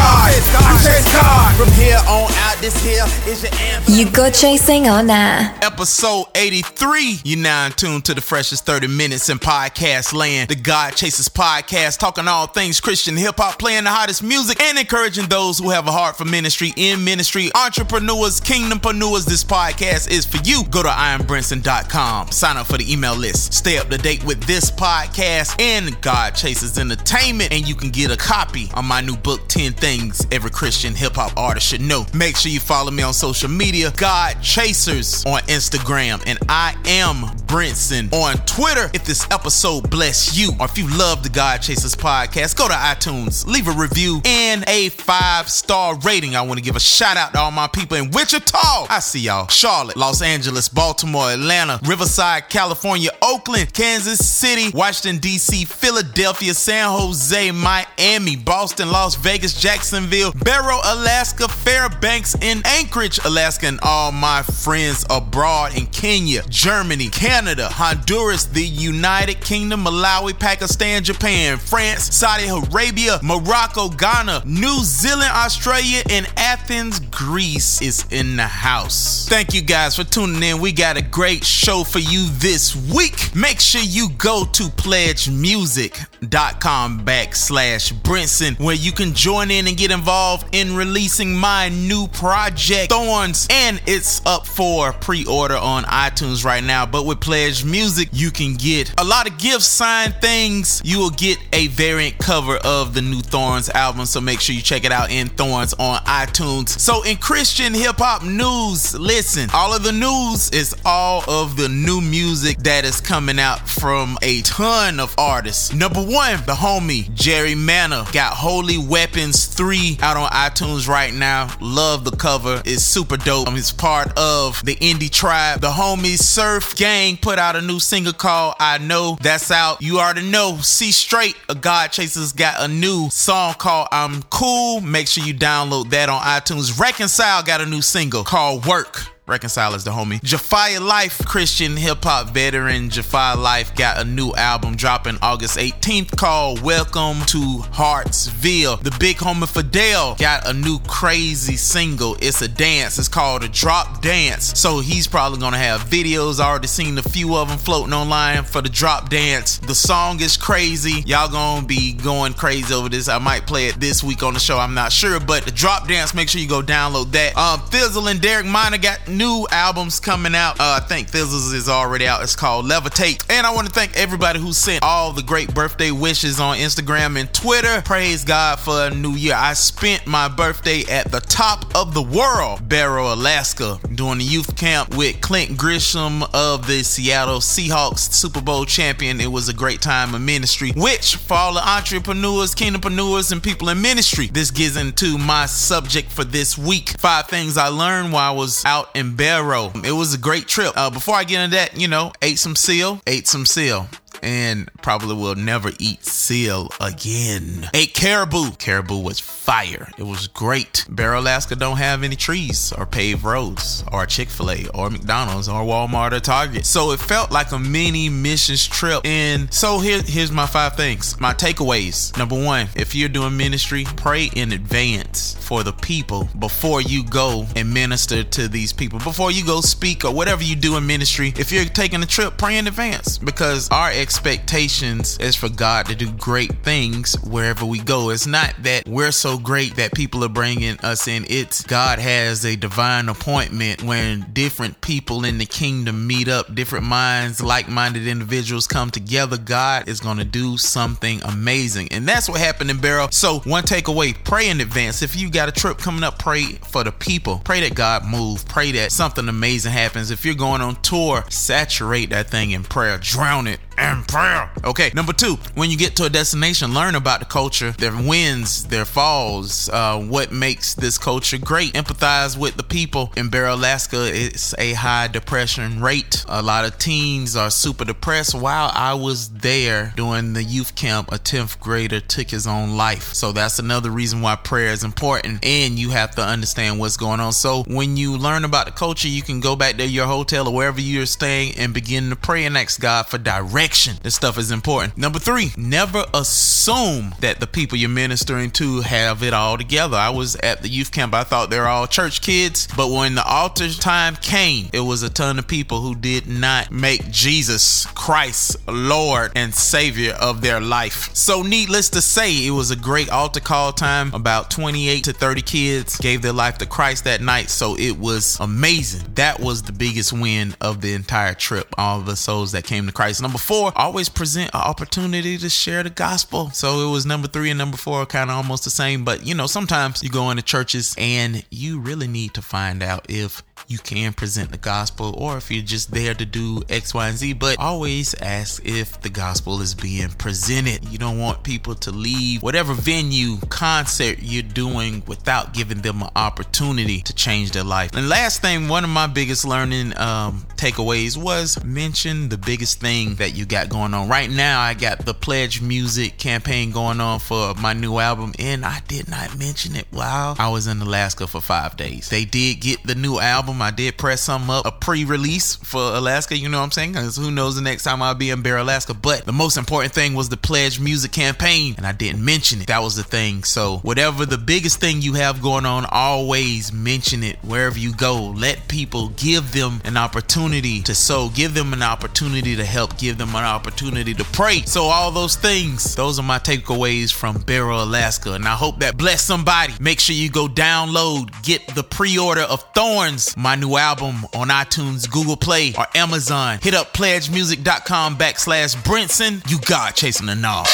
God. 0.00 0.32
I 0.32 0.72
chase 0.82 1.12
God. 1.12 1.56
From 1.56 1.72
here 1.74 1.98
on 2.08 2.30
out, 2.32 2.56
this 2.60 2.82
here 2.82 3.04
is 3.30 3.42
your 3.42 3.52
anthem. 3.54 3.94
You 3.94 4.10
go 4.10 4.30
chasing 4.30 4.88
or 4.88 5.02
nah? 5.02 5.52
Episode 5.62 6.24
83. 6.34 7.20
You're 7.24 7.38
now 7.38 7.66
in 7.66 7.72
tune 7.72 8.00
to 8.02 8.14
the 8.14 8.20
freshest 8.20 8.64
30 8.64 8.86
minutes 8.86 9.28
in 9.28 9.38
podcast 9.38 10.14
land. 10.14 10.48
The 10.48 10.54
God 10.54 10.96
Chasers 10.96 11.28
podcast, 11.28 11.98
talking 11.98 12.28
all 12.28 12.46
things 12.46 12.80
Christian 12.80 13.16
hip 13.16 13.34
hop, 13.36 13.58
playing 13.58 13.84
the 13.84 13.90
hottest 13.90 14.22
music, 14.22 14.60
and 14.62 14.78
encouraging 14.78 15.28
those 15.28 15.58
who 15.58 15.70
have 15.70 15.86
a 15.86 15.92
heart 15.92 16.16
for 16.16 16.24
ministry, 16.24 16.72
in 16.76 17.04
ministry, 17.04 17.50
entrepreneurs, 17.54 18.40
kingdompreneurs. 18.40 19.26
This 19.26 19.44
podcast 19.44 20.10
is 20.10 20.24
for 20.24 20.38
you. 20.44 20.64
Go 20.70 20.82
to 20.82 20.88
iambrinson.com, 20.88 22.32
sign 22.32 22.56
up 22.56 22.66
for 22.66 22.78
the 22.78 22.90
email 22.90 23.16
list, 23.16 23.52
stay 23.52 23.76
up 23.76 23.90
to 23.90 23.98
date 23.98 24.24
with 24.24 24.42
this 24.44 24.70
podcast 24.70 25.60
and 25.60 26.00
God 26.00 26.34
Chasers 26.34 26.78
Entertainment, 26.78 27.52
and 27.52 27.68
you 27.68 27.74
can 27.74 27.90
get 27.90 28.10
a 28.10 28.16
copy 28.16 28.70
of 28.74 28.84
my 28.84 29.00
new 29.00 29.16
book, 29.16 29.46
10 29.48 29.72
Things 29.74 29.89
things 29.90 30.24
every 30.30 30.50
Christian 30.50 30.94
hip 30.94 31.16
hop 31.16 31.32
artist 31.36 31.66
should 31.66 31.80
know. 31.80 32.06
Make 32.14 32.36
sure 32.36 32.52
you 32.52 32.60
follow 32.60 32.92
me 32.92 33.02
on 33.02 33.12
social 33.12 33.50
media, 33.50 33.92
God 33.96 34.40
Chasers 34.40 35.24
on 35.26 35.40
Instagram, 35.42 36.22
and 36.26 36.38
I 36.48 36.76
am 36.86 37.39
Brinson 37.50 38.12
on 38.12 38.36
Twitter. 38.46 38.88
If 38.94 39.04
this 39.04 39.28
episode 39.28 39.90
bless 39.90 40.38
you, 40.38 40.52
or 40.60 40.66
if 40.66 40.78
you 40.78 40.86
love 40.96 41.24
the 41.24 41.28
God 41.28 41.60
Chasers 41.60 41.96
podcast, 41.96 42.56
go 42.56 42.68
to 42.68 42.74
iTunes, 42.74 43.44
leave 43.44 43.66
a 43.66 43.72
review 43.72 44.20
and 44.24 44.62
a 44.68 44.90
five 44.90 45.50
star 45.50 45.98
rating. 45.98 46.36
I 46.36 46.42
want 46.42 46.58
to 46.58 46.64
give 46.64 46.76
a 46.76 46.80
shout 46.80 47.16
out 47.16 47.32
to 47.32 47.40
all 47.40 47.50
my 47.50 47.66
people 47.66 47.96
in 47.96 48.12
Wichita. 48.12 48.86
I 48.88 49.00
see 49.00 49.18
y'all. 49.18 49.48
Charlotte, 49.48 49.96
Los 49.96 50.22
Angeles, 50.22 50.68
Baltimore, 50.68 51.32
Atlanta, 51.32 51.80
Riverside, 51.82 52.48
California, 52.48 53.10
Oakland, 53.20 53.74
Kansas 53.74 54.24
City, 54.24 54.70
Washington, 54.72 55.20
D.C., 55.20 55.64
Philadelphia, 55.64 56.54
San 56.54 56.88
Jose, 56.88 57.50
Miami, 57.50 58.36
Boston, 58.36 58.92
Las 58.92 59.16
Vegas, 59.16 59.60
Jacksonville, 59.60 60.30
Barrow, 60.44 60.78
Alaska, 60.84 61.48
Fairbanks, 61.48 62.36
and 62.40 62.64
Anchorage, 62.64 63.18
Alaska, 63.24 63.66
and 63.66 63.80
all 63.82 64.12
my 64.12 64.42
friends 64.42 65.04
abroad 65.10 65.76
in 65.76 65.86
Kenya, 65.86 66.44
Germany, 66.48 67.08
Canada, 67.08 67.39
Honduras, 67.40 68.44
the 68.44 68.62
United 68.62 69.40
Kingdom, 69.40 69.84
Malawi, 69.84 70.38
Pakistan, 70.38 71.02
Japan, 71.02 71.56
France, 71.56 72.14
Saudi 72.14 72.48
Arabia, 72.48 73.18
Morocco, 73.22 73.88
Ghana, 73.88 74.42
New 74.44 74.80
Zealand, 74.82 75.30
Australia, 75.32 76.02
and 76.10 76.30
Athens, 76.36 77.00
Greece 77.00 77.80
is 77.80 78.04
in 78.10 78.36
the 78.36 78.42
house. 78.42 79.26
Thank 79.26 79.54
you 79.54 79.62
guys 79.62 79.96
for 79.96 80.04
tuning 80.04 80.42
in. 80.42 80.60
We 80.60 80.72
got 80.72 80.98
a 80.98 81.02
great 81.02 81.42
show 81.42 81.82
for 81.82 81.98
you 81.98 82.28
this 82.32 82.76
week. 82.94 83.34
Make 83.34 83.58
sure 83.58 83.80
you 83.80 84.10
go 84.18 84.44
to 84.44 84.64
pledgemusic.com 84.64 87.00
backslash 87.06 87.94
Brinson 88.02 88.60
where 88.60 88.74
you 88.74 88.92
can 88.92 89.14
join 89.14 89.50
in 89.50 89.66
and 89.66 89.78
get 89.78 89.90
involved 89.90 90.54
in 90.54 90.76
releasing 90.76 91.34
my 91.34 91.70
new 91.70 92.06
project, 92.08 92.92
Thorns, 92.92 93.48
and 93.50 93.80
it's 93.86 94.20
up 94.26 94.46
for 94.46 94.92
pre 94.92 95.24
order 95.24 95.56
on 95.56 95.84
iTunes 95.84 96.44
right 96.44 96.62
now. 96.62 96.84
But 96.84 97.06
with 97.06 97.29
Music, 97.30 98.08
you 98.12 98.32
can 98.32 98.54
get 98.54 98.92
a 99.00 99.04
lot 99.04 99.30
of 99.30 99.38
gifts, 99.38 99.66
signed 99.66 100.16
things. 100.20 100.82
You 100.84 100.98
will 100.98 101.10
get 101.10 101.38
a 101.52 101.68
variant 101.68 102.18
cover 102.18 102.56
of 102.64 102.92
the 102.92 103.02
new 103.02 103.20
Thorns 103.20 103.68
album, 103.70 104.06
so 104.06 104.20
make 104.20 104.40
sure 104.40 104.52
you 104.52 104.62
check 104.62 104.84
it 104.84 104.90
out 104.90 105.12
in 105.12 105.28
Thorns 105.28 105.72
on 105.74 106.00
iTunes. 106.00 106.70
So, 106.70 107.04
in 107.04 107.18
Christian 107.18 107.72
hip 107.72 107.98
hop 107.98 108.24
news, 108.24 108.98
listen, 108.98 109.48
all 109.54 109.72
of 109.72 109.84
the 109.84 109.92
news 109.92 110.50
is 110.50 110.74
all 110.84 111.22
of 111.28 111.56
the 111.56 111.68
new 111.68 112.00
music 112.00 112.58
that 112.64 112.84
is 112.84 113.00
coming 113.00 113.38
out 113.38 113.68
from 113.68 114.18
a 114.22 114.42
ton 114.42 114.98
of 114.98 115.14
artists. 115.16 115.72
Number 115.72 116.00
one, 116.00 116.44
the 116.46 116.54
homie 116.54 117.14
Jerry 117.14 117.54
Manor 117.54 118.06
got 118.12 118.32
Holy 118.32 118.76
Weapons 118.76 119.46
3 119.46 119.98
out 120.02 120.16
on 120.16 120.28
iTunes 120.30 120.88
right 120.88 121.14
now. 121.14 121.56
Love 121.60 122.04
the 122.04 122.16
cover. 122.16 122.60
It's 122.64 122.82
super 122.82 123.16
dope. 123.16 123.46
It's 123.50 123.70
part 123.70 124.18
of 124.18 124.64
the 124.64 124.74
indie 124.76 125.10
tribe. 125.10 125.60
The 125.60 125.70
homie 125.70 126.18
Surf 126.18 126.74
Gang 126.74 127.18
put 127.20 127.38
out 127.38 127.56
a 127.56 127.60
new 127.60 127.78
single 127.80 128.12
called 128.12 128.54
I 128.58 128.78
Know. 128.78 129.16
That's 129.20 129.50
out. 129.50 129.82
You 129.82 130.00
already 130.00 130.28
know. 130.28 130.58
See 130.62 130.92
Straight, 130.92 131.36
a 131.48 131.54
God 131.54 131.92
Chasers 131.92 132.32
got 132.32 132.56
a 132.58 132.68
new 132.68 133.08
song 133.10 133.54
called 133.54 133.88
I'm 133.92 134.22
Cool. 134.24 134.80
Make 134.80 135.08
sure 135.08 135.24
you 135.24 135.34
download 135.34 135.90
that 135.90 136.08
on 136.08 136.20
iTunes. 136.22 136.78
Reconcile 136.78 137.42
got 137.42 137.60
a 137.60 137.66
new 137.66 137.82
single 137.82 138.24
called 138.24 138.66
Work. 138.66 139.02
Reconcile 139.26 139.74
is 139.74 139.84
the 139.84 139.92
homie. 139.92 140.20
Jafia 140.22 140.80
Life, 140.80 141.24
Christian 141.24 141.76
hip 141.76 142.02
hop 142.02 142.30
veteran 142.30 142.88
Jafia 142.88 143.36
Life, 143.36 143.76
got 143.76 143.98
a 144.00 144.04
new 144.04 144.32
album 144.32 144.74
dropping 144.74 145.18
August 145.22 145.56
18th 145.56 146.16
called 146.16 146.60
Welcome 146.62 147.20
to 147.26 147.62
Hartsville. 147.70 148.78
The 148.78 148.96
big 148.98 149.18
homie 149.18 149.46
Fidel 149.48 150.16
got 150.16 150.48
a 150.48 150.52
new 150.52 150.80
crazy 150.88 151.56
single. 151.56 152.16
It's 152.20 152.42
a 152.42 152.48
dance. 152.48 152.98
It's 152.98 153.08
called 153.08 153.44
a 153.44 153.48
drop 153.48 154.02
dance. 154.02 154.58
So 154.58 154.80
he's 154.80 155.06
probably 155.06 155.38
gonna 155.38 155.58
have 155.58 155.82
videos. 155.82 156.40
I 156.40 156.48
already 156.48 156.66
seen 156.66 156.98
a 156.98 157.02
few 157.02 157.36
of 157.36 157.48
them 157.48 157.58
floating 157.58 157.92
online 157.92 158.42
for 158.42 158.62
the 158.62 158.68
drop 158.68 159.10
dance. 159.10 159.58
The 159.58 159.74
song 159.76 160.20
is 160.20 160.36
crazy. 160.36 161.04
Y'all 161.06 161.30
gonna 161.30 161.64
be 161.66 161.92
going 161.92 162.34
crazy 162.34 162.74
over 162.74 162.88
this. 162.88 163.08
I 163.08 163.18
might 163.18 163.46
play 163.46 163.66
it 163.68 163.78
this 163.78 164.02
week 164.02 164.24
on 164.24 164.34
the 164.34 164.40
show. 164.40 164.58
I'm 164.58 164.74
not 164.74 164.90
sure, 164.90 165.20
but 165.20 165.44
the 165.44 165.52
drop 165.52 165.86
dance. 165.86 166.14
Make 166.14 166.28
sure 166.28 166.40
you 166.40 166.48
go 166.48 166.62
download 166.62 167.12
that. 167.12 167.36
Um, 167.36 167.60
Fizzle 167.68 168.08
and 168.08 168.20
Derek 168.20 168.46
Minor 168.46 168.78
got 168.78 169.06
new 169.20 169.46
albums 169.50 170.00
coming 170.00 170.34
out. 170.34 170.58
Uh, 170.58 170.80
I 170.82 170.86
think 170.88 171.10
Fizzles 171.10 171.52
is 171.52 171.68
already 171.68 172.06
out. 172.06 172.22
It's 172.22 172.34
called 172.34 172.64
Levitate. 172.64 173.22
And 173.28 173.46
I 173.46 173.54
want 173.54 173.66
to 173.66 173.72
thank 173.72 173.94
everybody 173.94 174.40
who 174.40 174.54
sent 174.54 174.82
all 174.82 175.12
the 175.12 175.22
great 175.22 175.52
birthday 175.54 175.90
wishes 175.90 176.40
on 176.40 176.56
Instagram 176.56 177.20
and 177.20 177.30
Twitter. 177.34 177.82
Praise 177.84 178.24
God 178.24 178.58
for 178.58 178.86
a 178.86 178.90
new 178.90 179.12
year. 179.12 179.34
I 179.36 179.52
spent 179.52 180.06
my 180.06 180.28
birthday 180.28 180.84
at 180.90 181.12
the 181.12 181.20
top 181.20 181.76
of 181.76 181.92
the 181.92 182.02
world, 182.02 182.66
Barrow, 182.66 183.12
Alaska, 183.12 183.78
doing 183.94 184.18
the 184.18 184.24
youth 184.24 184.56
camp 184.56 184.96
with 184.96 185.20
Clint 185.20 185.58
Gresham 185.58 186.22
of 186.32 186.66
the 186.66 186.82
Seattle 186.82 187.40
Seahawks, 187.40 188.14
Super 188.14 188.40
Bowl 188.40 188.64
champion. 188.64 189.20
It 189.20 189.30
was 189.30 189.50
a 189.50 189.54
great 189.54 189.82
time 189.82 190.14
of 190.14 190.22
ministry, 190.22 190.72
which 190.74 191.16
for 191.16 191.34
all 191.34 191.52
the 191.52 191.68
entrepreneurs, 191.68 192.54
kingdompreneurs, 192.54 193.32
and 193.32 193.42
people 193.42 193.68
in 193.68 193.82
ministry, 193.82 194.28
this 194.28 194.50
gets 194.50 194.78
into 194.78 195.18
my 195.18 195.44
subject 195.44 196.10
for 196.10 196.24
this 196.24 196.56
week. 196.56 196.98
Five 196.98 197.26
things 197.26 197.58
I 197.58 197.68
learned 197.68 198.14
while 198.14 198.32
I 198.32 198.34
was 198.34 198.64
out 198.64 198.88
in 198.96 198.99
Barrow. 199.02 199.72
It 199.84 199.92
was 199.92 200.14
a 200.14 200.18
great 200.18 200.46
trip. 200.46 200.72
Uh, 200.76 200.90
before 200.90 201.14
I 201.14 201.24
get 201.24 201.42
into 201.44 201.56
that, 201.56 201.80
you 201.80 201.88
know, 201.88 202.12
ate 202.22 202.38
some 202.38 202.56
seal, 202.56 203.00
ate 203.06 203.26
some 203.26 203.46
seal 203.46 203.88
and 204.22 204.70
probably 204.82 205.14
will 205.14 205.34
never 205.34 205.70
eat 205.78 206.04
seal 206.04 206.70
again. 206.80 207.68
Ate 207.74 207.94
caribou. 207.94 208.52
Caribou 208.52 208.98
was 208.98 209.20
fire. 209.20 209.88
It 209.98 210.04
was 210.04 210.28
great. 210.28 210.84
Barrow, 210.88 211.20
Alaska 211.20 211.56
don't 211.56 211.78
have 211.78 212.02
any 212.02 212.16
trees 212.16 212.72
or 212.76 212.86
paved 212.86 213.24
roads 213.24 213.84
or 213.92 214.06
Chick-fil-A 214.06 214.68
or 214.74 214.90
McDonald's 214.90 215.48
or 215.48 215.62
Walmart 215.62 216.12
or 216.12 216.20
Target. 216.20 216.66
So 216.66 216.92
it 216.92 217.00
felt 217.00 217.30
like 217.30 217.52
a 217.52 217.58
mini 217.58 218.08
missions 218.08 218.66
trip. 218.66 219.04
And 219.04 219.52
so 219.52 219.80
here, 219.80 220.02
here's 220.02 220.32
my 220.32 220.46
five 220.46 220.76
things. 220.76 221.18
My 221.20 221.32
takeaways. 221.32 222.16
Number 222.16 222.42
one, 222.42 222.68
if 222.76 222.94
you're 222.94 223.08
doing 223.08 223.36
ministry, 223.36 223.84
pray 223.96 224.30
in 224.34 224.52
advance 224.52 225.34
for 225.34 225.62
the 225.62 225.72
people 225.72 226.28
before 226.38 226.80
you 226.80 227.04
go 227.04 227.46
and 227.56 227.72
minister 227.72 228.22
to 228.22 228.48
these 228.48 228.72
people. 228.72 228.98
Before 229.00 229.30
you 229.30 229.44
go 229.44 229.60
speak 229.60 230.04
or 230.04 230.14
whatever 230.14 230.42
you 230.42 230.56
do 230.56 230.76
in 230.76 230.86
ministry, 230.86 231.32
if 231.36 231.50
you're 231.52 231.64
taking 231.64 232.02
a 232.02 232.06
trip, 232.06 232.36
pray 232.36 232.58
in 232.58 232.66
advance 232.66 233.18
because 233.18 233.68
our 233.70 233.90
expectations 234.10 235.16
is 235.18 235.36
for 235.36 235.48
God 235.48 235.86
to 235.86 235.94
do 235.94 236.10
great 236.10 236.50
things 236.64 237.14
wherever 237.22 237.64
we 237.64 237.78
go. 237.78 238.10
It's 238.10 238.26
not 238.26 238.52
that 238.64 238.88
we're 238.88 239.12
so 239.12 239.38
great 239.38 239.76
that 239.76 239.94
people 239.94 240.24
are 240.24 240.28
bringing 240.28 240.80
us 240.80 241.06
in. 241.06 241.24
It's 241.28 241.62
God 241.62 242.00
has 242.00 242.44
a 242.44 242.56
divine 242.56 243.08
appointment 243.08 243.84
when 243.84 244.26
different 244.32 244.80
people 244.80 245.24
in 245.24 245.38
the 245.38 245.46
kingdom 245.46 246.08
meet 246.08 246.26
up, 246.26 246.52
different 246.56 246.86
minds, 246.86 247.40
like 247.40 247.68
minded 247.68 248.08
individuals 248.08 248.66
come 248.66 248.90
together. 248.90 249.38
God 249.38 249.88
is 249.88 250.00
going 250.00 250.18
to 250.18 250.24
do 250.24 250.56
something 250.56 251.22
amazing. 251.22 251.92
And 251.92 252.08
that's 252.08 252.28
what 252.28 252.40
happened 252.40 252.70
in 252.70 252.80
Barrow. 252.80 253.10
So, 253.12 253.38
one 253.40 253.62
takeaway 253.62 254.16
pray 254.24 254.48
in 254.50 254.60
advance. 254.60 255.02
If 255.02 255.14
you 255.14 255.30
got 255.30 255.48
a 255.48 255.52
trip 255.52 255.78
coming 255.78 256.02
up, 256.02 256.18
pray 256.18 256.46
for 256.46 256.82
the 256.82 256.90
people. 256.90 257.42
Pray 257.44 257.60
that 257.60 257.76
God 257.76 258.04
move. 258.04 258.44
Pray 258.48 258.72
that 258.72 258.90
something 258.90 259.28
amazing 259.28 259.70
happens. 259.70 260.10
If 260.10 260.24
you're 260.24 260.34
going 260.34 260.62
on 260.62 260.82
tour, 260.82 261.22
saturate 261.28 262.10
that 262.10 262.28
thing 262.28 262.50
in 262.50 262.64
prayer, 262.64 262.98
drown 262.98 263.46
it 263.46 263.60
and 263.80 264.06
prayer. 264.06 264.50
Okay, 264.62 264.90
number 264.94 265.12
two, 265.12 265.36
when 265.54 265.70
you 265.70 265.78
get 265.78 265.96
to 265.96 266.04
a 266.04 266.10
destination, 266.10 266.74
learn 266.74 266.94
about 266.94 267.20
the 267.20 267.26
culture, 267.26 267.72
their 267.72 267.92
wins, 267.92 268.66
their 268.66 268.84
falls, 268.84 269.70
uh, 269.70 269.98
what 269.98 270.30
makes 270.30 270.74
this 270.74 270.98
culture 270.98 271.38
great. 271.38 271.72
Empathize 271.72 272.36
with 272.36 272.56
the 272.56 272.62
people. 272.62 273.10
In 273.16 273.30
Barrow, 273.30 273.54
Alaska, 273.54 274.10
it's 274.12 274.54
a 274.58 274.74
high 274.74 275.08
depression 275.08 275.80
rate. 275.80 276.24
A 276.28 276.42
lot 276.42 276.66
of 276.66 276.76
teens 276.78 277.36
are 277.36 277.50
super 277.50 277.86
depressed. 277.86 278.34
While 278.34 278.70
I 278.74 278.92
was 278.94 279.30
there 279.30 279.94
during 279.96 280.34
the 280.34 280.44
youth 280.44 280.74
camp, 280.74 281.10
a 281.10 281.18
10th 281.18 281.58
grader 281.58 282.00
took 282.00 282.30
his 282.30 282.46
own 282.46 282.76
life. 282.76 283.14
So 283.14 283.32
that's 283.32 283.58
another 283.58 283.90
reason 283.90 284.20
why 284.20 284.36
prayer 284.36 284.72
is 284.72 284.84
important 284.84 285.44
and 285.44 285.78
you 285.78 285.90
have 285.90 286.14
to 286.16 286.22
understand 286.22 286.78
what's 286.78 286.98
going 286.98 287.20
on. 287.20 287.32
So 287.32 287.64
when 287.66 287.96
you 287.96 288.18
learn 288.18 288.44
about 288.44 288.66
the 288.66 288.72
culture, 288.72 289.08
you 289.08 289.22
can 289.22 289.40
go 289.40 289.56
back 289.56 289.78
to 289.78 289.86
your 289.86 290.06
hotel 290.06 290.48
or 290.48 290.54
wherever 290.54 290.80
you're 290.80 291.06
staying 291.06 291.54
and 291.56 291.72
begin 291.72 292.10
to 292.10 292.16
pray 292.16 292.44
and 292.44 292.58
ask 292.58 292.78
God 292.78 293.06
for 293.06 293.16
direction. 293.16 293.69
This 293.70 294.16
stuff 294.16 294.36
is 294.36 294.50
important. 294.50 294.98
Number 294.98 295.18
three, 295.18 295.52
never 295.56 296.04
assume 296.12 297.14
that 297.20 297.38
the 297.38 297.46
people 297.46 297.78
you're 297.78 297.88
ministering 297.88 298.50
to 298.52 298.80
have 298.80 299.22
it 299.22 299.32
all 299.32 299.56
together. 299.56 299.96
I 299.96 300.10
was 300.10 300.34
at 300.36 300.62
the 300.62 300.68
youth 300.68 300.90
camp. 300.90 301.14
I 301.14 301.22
thought 301.22 301.50
they're 301.50 301.68
all 301.68 301.86
church 301.86 302.20
kids, 302.20 302.66
but 302.76 302.90
when 302.90 303.14
the 303.14 303.24
altar 303.24 303.70
time 303.70 304.16
came, 304.16 304.68
it 304.72 304.80
was 304.80 305.02
a 305.02 305.10
ton 305.10 305.38
of 305.38 305.46
people 305.46 305.80
who 305.80 305.94
did 305.94 306.26
not 306.26 306.72
make 306.72 307.10
Jesus 307.10 307.86
Christ 307.94 308.56
Lord 308.66 309.32
and 309.36 309.54
Savior 309.54 310.14
of 310.20 310.40
their 310.40 310.60
life. 310.60 311.14
So, 311.14 311.42
needless 311.42 311.90
to 311.90 312.02
say, 312.02 312.46
it 312.46 312.50
was 312.50 312.70
a 312.70 312.76
great 312.76 313.08
altar 313.10 313.40
call 313.40 313.72
time. 313.72 314.12
About 314.14 314.50
28 314.50 315.04
to 315.04 315.12
30 315.12 315.42
kids 315.42 315.96
gave 315.98 316.22
their 316.22 316.32
life 316.32 316.58
to 316.58 316.66
Christ 316.66 317.04
that 317.04 317.20
night. 317.20 317.50
So, 317.50 317.76
it 317.78 317.98
was 317.98 318.36
amazing. 318.40 319.12
That 319.14 319.38
was 319.38 319.62
the 319.62 319.72
biggest 319.72 320.12
win 320.12 320.56
of 320.60 320.80
the 320.80 320.94
entire 320.94 321.34
trip. 321.34 321.68
All 321.78 322.00
the 322.00 322.16
souls 322.16 322.52
that 322.52 322.64
came 322.64 322.86
to 322.86 322.92
Christ. 322.92 323.22
Number 323.22 323.38
four, 323.38 323.59
always 323.66 324.08
present 324.08 324.50
an 324.54 324.60
opportunity 324.60 325.38
to 325.38 325.48
share 325.48 325.82
the 325.82 325.90
gospel. 325.90 326.50
So, 326.50 326.88
it 326.88 326.90
was 326.90 327.06
number 327.06 327.28
three 327.28 327.50
and 327.50 327.58
number 327.58 327.76
four, 327.76 328.06
kind 328.06 328.30
of 328.30 328.36
almost 328.36 328.64
the 328.64 328.70
same. 328.70 329.04
But, 329.04 329.26
you 329.26 329.34
know, 329.34 329.46
sometimes 329.46 330.02
you 330.02 330.10
go 330.10 330.30
into 330.30 330.42
churches 330.42 330.94
and 330.98 331.44
you 331.50 331.80
really 331.80 332.08
need 332.08 332.34
to 332.34 332.42
find 332.42 332.82
out 332.82 333.06
if 333.08 333.42
you 333.68 333.78
can 333.78 334.12
present 334.12 334.50
the 334.50 334.58
gospel 334.58 335.14
or 335.16 335.36
if 335.36 335.50
you're 335.50 335.62
just 335.62 335.92
there 335.92 336.14
to 336.14 336.24
do 336.24 336.62
X, 336.68 336.92
Y, 336.92 337.08
and 337.08 337.16
Z. 337.16 337.34
But 337.34 337.58
always 337.58 338.14
ask 338.14 338.64
if 338.64 339.00
the 339.00 339.10
gospel 339.10 339.60
is 339.60 339.74
being 339.74 340.08
presented. 340.10 340.88
You 340.88 340.98
don't 340.98 341.18
want 341.18 341.44
people 341.44 341.74
to 341.76 341.90
leave 341.92 342.42
whatever 342.42 342.74
venue, 342.74 343.36
concert 343.48 344.18
you're 344.20 344.42
doing 344.42 345.02
without 345.06 345.54
giving 345.54 345.82
them 345.82 346.02
an 346.02 346.10
opportunity 346.16 347.00
to 347.02 347.14
change 347.14 347.52
their 347.52 347.64
life. 347.64 347.94
And 347.94 348.08
last 348.08 348.42
thing, 348.42 348.68
one 348.68 348.84
of 348.84 348.90
my 348.90 349.06
biggest 349.06 349.44
learning 349.44 349.96
um, 349.98 350.46
takeaways 350.56 351.16
was 351.16 351.62
mention 351.64 352.28
the 352.28 352.38
biggest 352.38 352.80
thing 352.80 353.14
that 353.16 353.34
you 353.34 353.39
got 353.46 353.68
going 353.68 353.94
on. 353.94 354.08
Right 354.08 354.30
now, 354.30 354.60
I 354.60 354.74
got 354.74 355.04
the 355.04 355.14
Pledge 355.14 355.60
Music 355.60 356.18
campaign 356.18 356.70
going 356.70 357.00
on 357.00 357.20
for 357.20 357.54
my 357.54 357.72
new 357.72 357.98
album, 357.98 358.32
and 358.38 358.64
I 358.64 358.80
did 358.88 359.08
not 359.08 359.38
mention 359.38 359.76
it 359.76 359.86
while 359.90 360.36
I 360.38 360.48
was 360.48 360.66
in 360.66 360.80
Alaska 360.80 361.26
for 361.26 361.40
five 361.40 361.76
days. 361.76 362.08
They 362.08 362.24
did 362.24 362.60
get 362.60 362.82
the 362.84 362.94
new 362.94 363.18
album. 363.18 363.62
I 363.62 363.70
did 363.70 363.98
press 363.98 364.22
some 364.22 364.50
up, 364.50 364.66
a 364.66 364.72
pre-release 364.72 365.56
for 365.56 365.80
Alaska. 365.80 366.36
You 366.36 366.48
know 366.48 366.58
what 366.58 366.64
I'm 366.64 366.70
saying? 366.70 366.92
Because 366.92 367.16
who 367.16 367.30
knows 367.30 367.56
the 367.56 367.62
next 367.62 367.84
time 367.84 368.02
I'll 368.02 368.14
be 368.14 368.30
in 368.30 368.42
Barrow, 368.42 368.62
Alaska. 368.62 368.94
But 368.94 369.24
the 369.24 369.32
most 369.32 369.56
important 369.56 369.92
thing 369.92 370.14
was 370.14 370.28
the 370.28 370.36
Pledge 370.36 370.80
Music 370.80 371.12
campaign, 371.12 371.74
and 371.76 371.86
I 371.86 371.92
didn't 371.92 372.24
mention 372.24 372.60
it. 372.60 372.66
That 372.66 372.82
was 372.82 372.96
the 372.96 373.02
thing. 373.02 373.44
So 373.44 373.78
whatever 373.78 374.26
the 374.26 374.38
biggest 374.38 374.80
thing 374.80 375.02
you 375.02 375.14
have 375.14 375.42
going 375.42 375.66
on, 375.66 375.86
always 375.90 376.72
mention 376.72 377.22
it 377.22 377.36
wherever 377.42 377.78
you 377.78 377.94
go. 377.94 378.34
Let 378.36 378.68
people 378.68 379.08
give 379.10 379.52
them 379.52 379.80
an 379.84 379.96
opportunity 379.96 380.82
to 380.82 380.94
sow, 380.94 381.28
give 381.28 381.54
them 381.54 381.72
an 381.72 381.82
opportunity 381.82 382.56
to 382.56 382.64
help, 382.64 382.98
give 382.98 383.18
them 383.18 383.29
an 383.34 383.44
opportunity 383.44 384.14
to 384.14 384.24
pray. 384.24 384.62
So 384.62 384.84
all 384.84 385.10
those 385.10 385.36
things, 385.36 385.94
those 385.94 386.18
are 386.18 386.22
my 386.22 386.38
takeaways 386.38 387.12
from 387.12 387.38
Barrow, 387.40 387.82
Alaska, 387.82 388.32
and 388.32 388.46
I 388.46 388.54
hope 388.54 388.80
that 388.80 388.96
bless 388.96 389.22
somebody. 389.22 389.74
Make 389.80 390.00
sure 390.00 390.14
you 390.14 390.30
go 390.30 390.46
download, 390.46 391.30
get 391.42 391.74
the 391.74 391.82
pre-order 391.82 392.42
of 392.42 392.62
Thorns, 392.74 393.36
my 393.36 393.54
new 393.54 393.76
album 393.76 394.24
on 394.34 394.48
iTunes, 394.48 395.10
Google 395.10 395.36
Play, 395.36 395.74
or 395.76 395.86
Amazon. 395.94 396.58
Hit 396.62 396.74
up 396.74 396.92
pledgemusic.com 396.92 398.16
backslash 398.16 398.76
Brinson. 398.82 399.48
You 399.50 399.58
God 399.66 399.94
chasing 399.94 400.26
the 400.26 400.34
knob. 400.34 400.66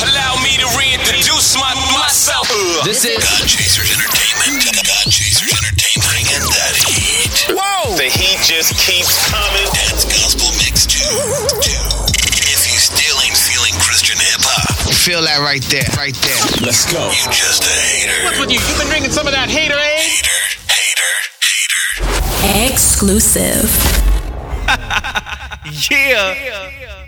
Allow 0.00 0.40
me 0.42 0.56
to 0.56 0.68
reintroduce 0.80 1.56
my, 1.56 1.74
myself. 1.92 2.48
This 2.84 3.04
is 3.04 3.20
God 3.20 3.44
Chasers 3.46 3.92
Entertainment. 3.92 4.64
God 4.86 5.06
Chasers 5.12 5.52
Entertainment. 5.52 6.08
Bringing 6.08 6.44
that 6.56 6.74
heat. 6.88 7.52
Whoa! 7.52 7.96
The 7.96 8.08
heat 8.08 8.40
just 8.40 8.72
keeps 8.80 9.12
coming. 9.28 9.68
That's 9.76 10.04
gospel 10.08 10.48
mix 10.56 10.59
too. 10.59 10.59
If 11.02 12.60
you 12.68 12.78
still 12.78 13.16
ain't 13.24 13.36
feeling 13.36 13.72
Christian 13.80 14.18
hip 14.18 14.40
hop, 14.42 14.92
Feel 14.94 15.22
that 15.22 15.40
right 15.40 15.62
there, 15.72 15.88
right 15.96 16.14
there. 16.14 16.36
Let's 16.60 16.84
go. 16.92 17.08
you 17.08 17.24
just 17.32 17.64
a 17.64 17.72
hater. 17.72 18.24
What's 18.24 18.38
with 18.40 18.50
you? 18.52 18.60
You've 18.60 18.78
been 18.78 18.88
drinking 18.88 19.12
some 19.12 19.26
of 19.26 19.32
that 19.32 19.48
hater 19.48 19.78
eh? 19.78 19.96
Hater, 19.96 20.40
hater, 20.68 21.12
hater. 21.40 22.72
Exclusive. 22.72 23.70
Yeah. 25.90 26.34
Now 26.34 27.04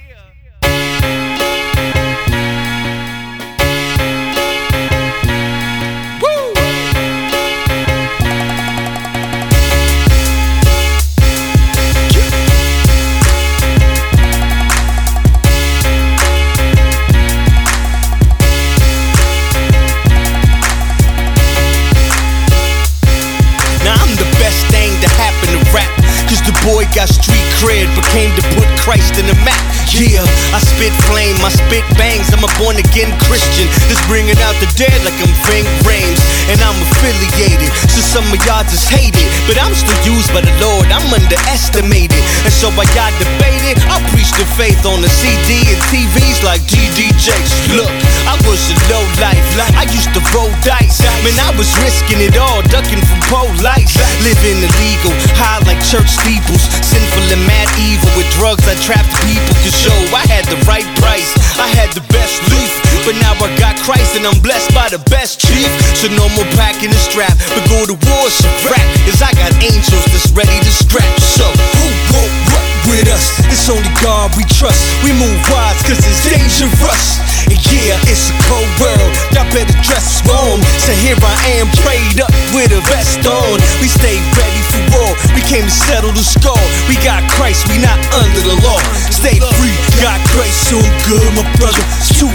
I 42.72 42.88
got 42.96 43.12
debated. 43.20 43.76
I 43.92 44.00
preach 44.08 44.32
the 44.40 44.48
faith 44.56 44.88
on 44.88 45.04
the 45.04 45.10
CD 45.12 45.60
and 45.68 45.80
TVs 45.92 46.40
like 46.40 46.64
DDJs. 46.64 47.76
Look, 47.76 47.92
I 48.24 48.34
was 48.48 48.60
a 48.72 48.76
low 48.88 49.04
life. 49.20 49.44
I 49.76 49.84
used 49.92 50.08
to 50.16 50.22
roll 50.32 50.48
dice. 50.64 51.04
Man, 51.20 51.36
I 51.44 51.52
was 51.60 51.68
risking 51.84 52.24
it 52.24 52.40
all, 52.40 52.64
ducking 52.72 53.04
from 53.04 53.20
police. 53.28 53.92
Living 54.24 54.64
illegal, 54.64 55.12
high 55.36 55.60
like 55.68 55.80
church 55.84 56.08
steeples. 56.08 56.64
Sinful 56.80 57.28
and 57.28 57.44
mad 57.44 57.68
evil 57.76 58.08
with 58.16 58.28
drugs. 58.40 58.64
I 58.64 58.74
trapped 58.80 59.12
people. 59.20 59.52
Cause 59.60 59.76
yo, 59.84 59.92
I 60.16 60.24
had 60.32 60.48
the 60.48 60.56
right 60.64 60.88
price. 60.96 61.36
I 61.60 61.68
had 61.76 61.92
the 61.92 62.04
best 62.08 62.40
loot. 62.48 62.72
But 63.04 63.18
now 63.20 63.36
I 63.36 63.50
got 63.58 63.76
Christ 63.84 64.16
and 64.16 64.24
I'm 64.24 64.40
blessed 64.40 64.72
by 64.72 64.88
the 64.88 65.02
best 65.12 65.44
chief. 65.44 65.68
So 65.98 66.08
no 66.14 66.24
more 66.32 66.48
packing 66.56 66.90
the 66.90 67.02
strap, 67.02 67.34
but 67.52 67.64
go 67.68 67.84
to 67.84 67.96
war, 68.08 68.26
so 68.30 68.48
rap. 68.64 68.86
Cause 69.04 69.20
I 69.20 69.34
got 69.36 69.51
trust. 74.62 74.86
We 75.02 75.10
move 75.18 75.42
wise 75.50 75.82
cause 75.82 75.98
it's 75.98 76.22
dangerous. 76.30 77.18
And 77.50 77.58
yeah, 77.66 77.98
it's 78.06 78.30
a 78.30 78.36
cold 78.46 78.70
world. 78.78 79.10
Y'all 79.34 79.50
better 79.50 79.74
dress 79.82 80.22
warm. 80.22 80.62
So 80.78 80.94
here 81.02 81.18
I 81.18 81.58
am 81.58 81.66
prayed 81.82 82.22
up 82.22 82.30
with 82.54 82.70
a 82.70 82.78
vest 82.86 83.26
on. 83.26 83.58
We 83.82 83.90
stay 83.90 84.22
came 85.52 85.68
to 85.68 85.80
settle 85.84 86.12
the 86.16 86.24
score. 86.24 86.56
We 86.88 86.96
got 87.04 87.20
Christ, 87.36 87.68
we 87.68 87.76
not 87.76 88.00
under 88.16 88.40
the 88.40 88.56
law. 88.64 88.80
Stay 89.12 89.36
free, 89.60 89.76
got 90.00 90.16
Christ, 90.32 90.72
so 90.72 90.80
good, 91.04 91.28
my 91.36 91.44
brother. 91.60 91.84
It's 92.00 92.16
2-5, 92.16 92.32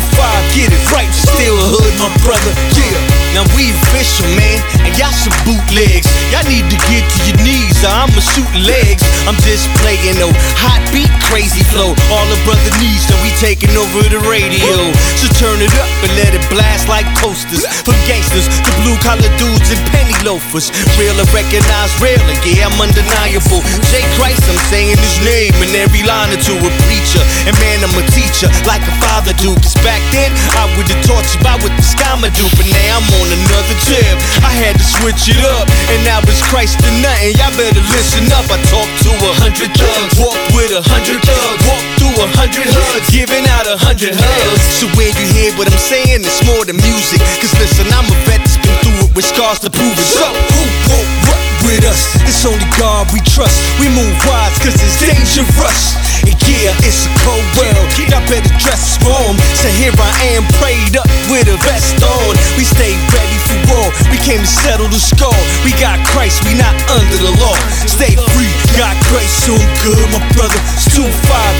get 0.53 0.69
it 0.69 0.85
right. 0.93 1.09
Still 1.09 1.57
a 1.57 1.67
hood, 1.73 1.93
my 1.97 2.13
brother. 2.21 2.53
Yeah. 2.77 2.93
Now 3.33 3.43
we 3.57 3.73
official, 3.73 4.29
man. 4.37 4.61
And 4.85 4.93
y'all 5.01 5.09
some 5.17 5.33
bootlegs. 5.49 6.05
Y'all 6.29 6.45
need 6.45 6.69
to 6.69 6.77
get 6.85 7.01
to 7.01 7.19
your 7.25 7.41
knees, 7.41 7.81
or 7.81 7.89
I'ma 7.89 8.21
shoot 8.21 8.49
legs. 8.61 9.01
I'm 9.25 9.37
just 9.41 9.65
playing 9.81 10.21
no 10.21 10.29
hot 10.61 10.81
beat, 10.93 11.09
crazy 11.25 11.65
flow. 11.73 11.97
All 12.13 12.25
the 12.29 12.39
brother 12.45 12.69
needs 12.77 13.09
that 13.09 13.17
we 13.25 13.33
taking 13.41 13.73
over 13.81 14.05
the 14.13 14.21
radio. 14.29 14.93
So 15.17 15.25
turn 15.41 15.57
it 15.65 15.73
up 15.73 15.89
and 16.05 16.13
let 16.21 16.37
it 16.37 16.45
blast 16.53 16.85
like 16.85 17.09
coasters. 17.17 17.65
From 17.81 17.97
gangsters 18.05 18.45
to 18.45 18.71
blue 18.85 18.97
collar 19.01 19.33
dudes 19.41 19.73
and 19.73 19.81
penny 19.89 20.17
loafers. 20.21 20.69
Real 21.01 21.17
and 21.17 21.29
recognized, 21.33 21.97
real, 21.97 22.21
yeah, 22.45 22.69
I'm 22.69 22.77
undeniable. 23.07 23.63
J. 23.87 24.03
Christ, 24.19 24.43
I'm 24.49 24.59
saying 24.67 24.97
his 24.99 25.17
name 25.23 25.55
in 25.63 25.71
every 25.79 26.03
line 26.03 26.31
or 26.31 26.39
two. 26.41 26.57
A 26.59 26.71
preacher, 26.87 27.23
and 27.47 27.55
man, 27.59 27.83
I'm 27.83 27.95
a 27.95 28.03
teacher, 28.11 28.51
like 28.67 28.83
a 28.83 28.93
father 28.99 29.33
do. 29.39 29.55
Cause 29.63 29.75
back 29.83 30.01
then, 30.11 30.31
I 30.59 30.67
would've 30.75 30.99
taught 31.07 31.23
you 31.23 31.39
about 31.39 31.63
what 31.63 31.71
the 31.75 31.85
scammer 31.85 32.31
do. 32.35 32.45
But 32.59 32.67
now 32.67 32.99
I'm 32.99 33.07
on 33.23 33.27
another 33.31 33.75
tip. 33.87 34.15
I 34.43 34.51
had 34.51 34.75
to 34.75 34.85
switch 34.85 35.31
it 35.31 35.41
up. 35.59 35.67
And 35.91 36.03
now 36.03 36.19
it's 36.27 36.43
Christ 36.51 36.79
or 36.83 36.93
nothing. 36.99 37.35
Y'all 37.39 37.53
better 37.55 37.83
listen 37.95 38.27
up. 38.35 38.47
I 38.51 38.59
talk 38.67 38.89
to 39.07 39.11
a 39.11 39.31
hundred 39.39 39.71
thugs, 39.75 40.13
walk 40.19 40.39
with 40.55 40.71
a 40.75 40.83
hundred 40.83 41.23
thugs, 41.23 41.61
walk 41.63 41.83
through 41.99 42.17
a 42.23 42.27
hundred 42.35 42.67
hoods, 42.67 43.07
giving 43.11 43.45
out 43.55 43.67
a 43.67 43.77
hundred 43.79 44.15
hugs. 44.15 44.63
So 44.79 44.85
when 44.99 45.11
you 45.15 45.27
hear 45.31 45.51
what 45.55 45.71
I'm 45.71 45.79
saying, 45.79 46.23
it's 46.23 46.43
more 46.43 46.63
than 46.65 46.77
music. 46.77 47.19
Cause 47.39 47.53
listen, 47.59 47.87
I'm 47.93 48.07
a 48.07 48.17
vet 48.27 48.41
that's 48.43 48.59
been 48.59 48.77
through 48.83 49.07
it 49.07 49.11
with 49.15 49.25
scars 49.25 49.59
to 49.63 49.69
prove 49.69 49.95
it. 49.95 50.07
So 50.07 50.27
who 50.27 50.63
what 50.89 51.26
with 51.65 51.85
us? 51.85 52.17
It's 52.27 52.45
only 52.45 52.65
God 52.77 53.07
we 53.13 53.21
trust. 53.23 53.57
We 53.79 53.89
move 53.89 54.15
wise 54.27 54.57
cause 54.59 54.77
it's 54.77 54.99
dangerous. 55.01 55.97
And 56.25 56.35
yeah, 56.49 56.73
it's 56.83 57.07
a 57.07 57.11
cold 57.23 57.45
world. 57.57 57.87
Y'all 57.97 58.23
better 58.27 58.53
dress 58.59 58.97
warm. 59.03 59.35
So 59.57 59.67
here 59.77 59.93
I 59.95 60.11
am, 60.37 60.43
prayed 60.59 60.95
up 60.97 61.07
with 61.29 61.47
a 61.47 61.57
vest 61.65 61.99
on. 62.03 62.33
We 62.55 62.63
stay 62.63 62.95
ready 63.13 63.37
for 63.47 63.57
war. 63.73 63.87
We 64.09 64.17
came 64.21 64.41
to 64.41 64.47
settle 64.47 64.87
the 64.87 64.99
score. 64.99 65.41
We 65.63 65.71
got 65.79 65.99
Christ, 66.11 66.43
we 66.47 66.55
not 66.57 66.75
under 66.91 67.19
the 67.19 67.33
law. 67.39 67.57
Stay 67.87 68.15
free, 68.35 68.51
got 68.75 68.95
grace, 69.11 69.31
so 69.45 69.55
I'm 69.55 69.67
good, 69.83 70.05
my 70.11 70.21
brother. 70.35 70.59
It's 70.75 70.87
2-5, 70.95 71.07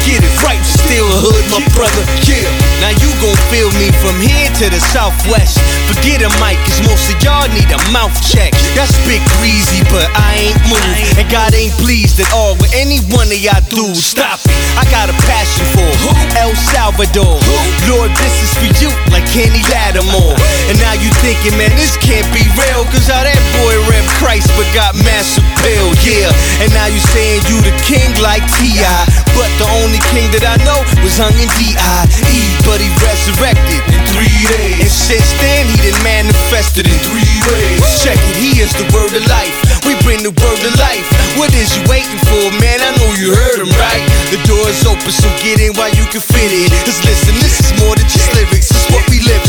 get 0.08 0.24
it 0.24 0.36
right, 0.44 0.62
still 0.63 1.08
a 1.08 1.20
hood, 1.20 1.46
my 1.51 1.63
brother. 1.75 2.04
Yeah. 2.27 2.48
Now 2.84 2.94
you 2.98 3.10
gon' 3.24 3.39
feel 3.51 3.70
me 3.80 3.92
from 4.04 4.16
here 4.20 4.50
to 4.62 4.66
the 4.70 4.82
southwest. 4.94 5.60
Forget 5.88 6.24
a 6.24 6.32
mic, 6.44 6.60
cause 6.68 6.82
most 6.84 7.08
of 7.12 7.18
y'all 7.24 7.48
need 7.51 7.70
a 7.72 7.80
mouth 7.92 8.16
check. 8.24 8.54
Y'all 8.75 8.89
spit 8.89 9.24
greasy, 9.39 9.84
but 9.91 10.08
I 10.15 10.51
ain't 10.51 10.62
moved. 10.67 11.17
And 11.17 11.27
God 11.29 11.53
ain't 11.53 11.74
pleased 11.82 12.20
at 12.20 12.29
all 12.34 12.56
with 12.60 12.72
any 12.75 13.00
one 13.13 13.27
of 13.27 13.39
y'all 13.39 13.62
dudes. 13.70 14.03
Stop 14.03 14.39
it. 14.44 14.53
I 14.77 14.86
got 14.94 15.10
a 15.10 15.17
passion 15.25 15.65
for 15.74 15.89
Who? 16.06 16.12
El 16.38 16.53
Salvador. 16.53 17.41
Lord, 17.89 18.12
this 18.22 18.36
is 18.46 18.51
for 18.58 18.70
you, 18.79 18.91
like 19.10 19.25
Kenny 19.34 19.63
Lattimore. 19.74 20.38
And 20.70 20.77
now 20.77 20.94
you 20.94 21.10
thinking, 21.25 21.58
man, 21.58 21.74
this 21.75 21.98
can't 21.98 22.27
be 22.29 22.46
real. 22.53 22.86
Cause 22.94 23.10
how 23.10 23.24
that 23.25 23.41
boy 23.58 23.74
rep 23.89 24.06
Christ 24.22 24.51
but 24.53 24.67
got 24.74 24.94
massive 25.01 25.46
pill, 25.65 25.89
yeah. 26.06 26.29
And 26.62 26.70
now 26.74 26.88
you 26.88 27.01
saying 27.13 27.41
you 27.50 27.58
the 27.65 27.74
king 27.82 28.13
like 28.22 28.46
T.I. 28.62 29.01
But 29.34 29.50
the 29.62 29.70
only 29.82 30.01
king 30.13 30.29
that 30.34 30.46
I 30.46 30.58
know 30.65 30.82
was 31.06 31.17
hung 31.17 31.34
in 31.38 31.50
D.I.E. 31.58 32.39
But 32.65 32.82
he 32.82 32.89
resurrected 33.01 33.82
in 33.94 34.01
three 34.13 34.41
days. 34.50 34.82
And 34.82 34.94
since 34.94 35.29
then, 35.41 35.70
he 35.70 35.77
done 35.89 36.01
manifested 36.01 36.86
in 36.89 36.98
three 37.06 37.38
ways. 37.50 37.82
Check 38.01 38.17
it, 38.17 38.38
he 38.38 38.62
is 38.62 38.74
the 38.74 38.86
word 38.94 39.13
of 39.13 39.25
life. 39.29 39.67
We 39.88 39.96
bring 40.03 40.20
the 40.20 40.36
world 40.44 40.60
to 40.67 40.72
life. 40.84 41.08
What 41.39 41.56
is 41.56 41.72
you 41.72 41.84
waiting 41.88 42.20
for, 42.27 42.51
man? 42.60 42.84
I 42.84 42.91
know 43.00 43.08
you 43.15 43.32
heard 43.32 43.63
him, 43.63 43.72
right? 43.79 44.03
The 44.36 44.39
door 44.44 44.67
is 44.67 44.84
open, 44.84 45.08
so 45.15 45.32
get 45.39 45.63
in 45.63 45.72
while 45.79 45.96
you 45.96 46.03
can 46.12 46.20
fit 46.20 46.51
in. 46.51 46.67
Cause 46.84 47.00
listen, 47.08 47.32
this 47.39 47.63
is 47.63 47.72
more 47.79 47.96
than 47.96 48.03
just 48.12 48.27
lyrics, 48.36 48.67
it's 48.67 48.91
what 48.91 49.08
we 49.08 49.24
live 49.24 49.47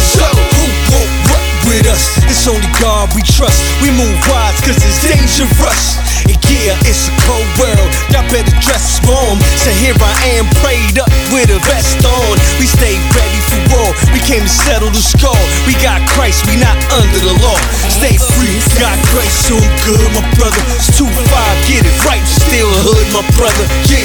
us? 1.88 2.20
It's 2.28 2.46
only 2.46 2.68
God 2.78 3.08
we 3.16 3.24
trust. 3.24 3.58
We 3.80 3.90
move 3.90 4.16
wise, 4.28 4.60
cause 4.60 4.76
it's 4.76 5.00
dangerous. 5.02 5.96
And 6.28 6.36
yeah, 6.48 6.76
it's 6.84 7.08
a 7.08 7.14
cold 7.24 7.48
world. 7.56 7.88
Y'all 8.12 8.24
better 8.28 8.52
dress 8.60 9.00
warm. 9.08 9.40
So 9.56 9.72
here 9.80 9.96
I 9.96 10.14
am, 10.36 10.44
prayed 10.60 11.00
up 11.00 11.08
with 11.32 11.48
a 11.48 11.60
vest 11.64 12.04
on. 12.04 12.36
We 12.60 12.68
stay 12.68 13.00
ready 13.16 13.40
for 13.48 13.60
war. 13.72 13.90
We 14.12 14.20
came 14.20 14.44
to 14.44 14.54
settle 14.68 14.92
the 14.92 15.00
score. 15.00 15.44
We 15.64 15.72
got 15.80 16.04
Christ, 16.12 16.44
we 16.48 16.60
not 16.60 16.76
under 16.92 17.20
the 17.20 17.34
law. 17.40 17.58
Stay 17.88 18.20
free, 18.20 18.60
got 18.76 18.96
grace, 19.12 19.48
so 19.48 19.56
good, 19.88 20.04
my 20.12 20.24
brother. 20.36 20.60
It's 20.76 20.92
2-5, 20.96 21.08
get 21.68 21.84
it 21.84 21.96
right, 22.04 22.24
still 22.24 22.68
a 22.68 22.80
hood, 22.84 23.06
my 23.16 23.24
brother. 23.36 23.64
Yeah, 23.88 24.04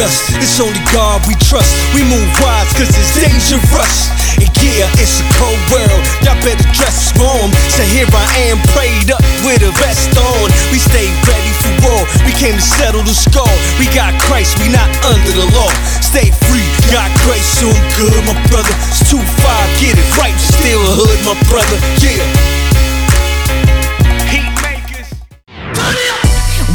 us? 0.00 0.32
It's 0.40 0.58
only 0.60 0.80
God 0.92 1.20
we 1.28 1.36
trust. 1.36 1.70
We 1.92 2.02
move 2.08 2.28
wise, 2.40 2.68
cause 2.74 2.88
it's 2.88 3.12
dangerous. 3.16 4.08
And 4.40 4.48
yeah, 4.60 4.88
it's 5.00 5.20
a 5.20 5.26
cold 5.36 5.60
world. 5.68 6.02
Y'all 6.24 6.36
better 6.40 6.64
dress 6.72 7.12
warm. 7.20 7.52
So 7.68 7.84
here 7.84 8.08
I 8.08 8.26
am, 8.50 8.56
prayed 8.72 9.12
up 9.12 9.22
with 9.44 9.60
a 9.62 9.72
vest 9.76 10.16
on. 10.16 10.48
We 10.72 10.80
stay 10.80 11.08
ready 11.28 11.52
for 11.60 11.72
war. 11.84 12.02
We 12.24 12.32
came 12.32 12.56
to 12.56 12.64
settle 12.64 13.04
the 13.04 13.14
score. 13.14 13.56
We 13.76 13.86
got 13.92 14.16
Christ, 14.24 14.56
we 14.60 14.72
not 14.72 14.88
under 15.04 15.32
the 15.36 15.48
law. 15.52 15.70
Stay 16.00 16.32
free, 16.48 16.66
got 16.88 17.12
grace, 17.28 17.46
so 17.60 17.68
I'm 17.68 17.84
good, 18.00 18.16
my 18.24 18.36
brother. 18.48 18.74
It's 18.90 19.04
2-5, 19.12 19.20
get 19.80 19.94
it 20.00 20.08
right, 20.16 20.36
still 20.40 20.80
a 20.80 20.92
hood, 20.96 21.20
my 21.22 21.36
brother. 21.52 21.76
Yeah. 22.00 22.24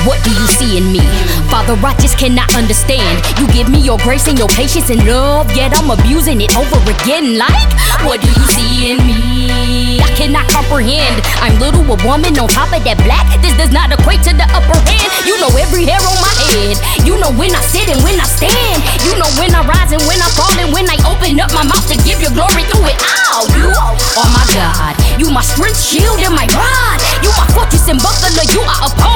What 0.06 0.24
do 0.24 0.30
you 0.30 0.46
see 0.46 0.78
in 0.78 0.92
me? 0.92 1.02
Father, 1.50 1.78
I 1.86 1.94
just 2.02 2.18
cannot 2.18 2.54
understand. 2.56 3.24
You 3.40 3.48
give 3.54 3.70
me 3.70 3.80
your 3.80 3.98
grace 4.00 4.28
and 4.28 4.38
your 4.38 4.50
patience 4.50 4.90
and 4.90 5.06
love, 5.06 5.52
yet 5.56 5.72
I'm 5.78 5.90
abusing 5.90 6.42
it 6.42 6.52
over 6.58 6.78
again. 6.90 7.38
Like, 7.38 7.70
what 8.04 8.22
do 8.22 8.28
you 8.28 8.46
see 8.52 8.92
in 8.92 9.00
me? 9.06 10.02
I 10.02 10.10
cannot 10.18 10.50
comprehend. 10.52 11.24
I'm 11.40 11.56
little, 11.60 11.86
a 11.86 11.98
woman 12.04 12.36
on 12.40 12.48
top 12.50 12.74
of 12.76 12.82
that 12.84 13.00
black. 13.08 13.24
This 13.40 13.56
does 13.56 13.72
not 13.72 13.94
equate 13.94 14.22
to 14.28 14.34
the 14.36 14.48
upper 14.52 14.78
hand. 14.84 15.10
You 15.24 15.40
know 15.40 15.52
every 15.56 15.86
hair 15.86 16.02
on 16.02 16.18
my 16.20 16.34
head. 16.50 16.76
You 17.08 17.16
know 17.22 17.32
when 17.40 17.56
I 17.56 17.62
sit 17.64 17.88
and 17.88 18.00
when 18.04 18.20
I 18.20 18.28
stand. 18.28 18.84
You 19.06 19.16
know 19.16 19.30
when 19.40 19.56
I 19.56 19.64
rise 19.64 19.96
and 19.96 20.04
when 20.10 20.20
I 20.20 20.30
fall 20.36 20.52
and 20.60 20.74
when 20.76 20.90
I 20.92 20.98
open 21.08 21.40
up 21.40 21.54
my 21.56 21.64
mouth 21.64 21.86
to 21.88 21.96
give 22.04 22.20
your 22.20 22.36
glory 22.36 22.68
through 22.68 22.90
it. 22.92 22.98
all. 23.32 23.48
you 23.56 23.72
are 23.72 24.32
my 24.36 24.46
God. 24.52 24.94
You 25.16 25.32
my 25.32 25.44
strength, 25.44 25.80
shield, 25.80 26.20
and 26.20 26.36
my 26.36 26.48
rod. 26.52 26.98
You 27.24 27.32
my 27.40 27.48
fortress 27.56 27.88
and 27.88 28.00
buckler. 28.04 28.44
You 28.52 28.60
are 28.60 28.82
a 28.88 28.92
pole 29.00 29.15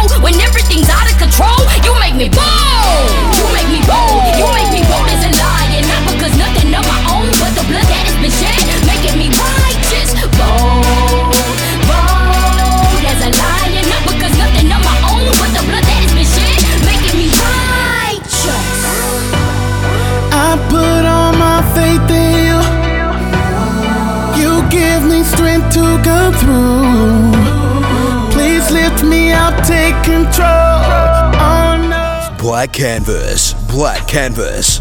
Black 32.60 32.74
Canvas, 32.74 33.54
Black 33.72 34.06
Canvas, 34.06 34.80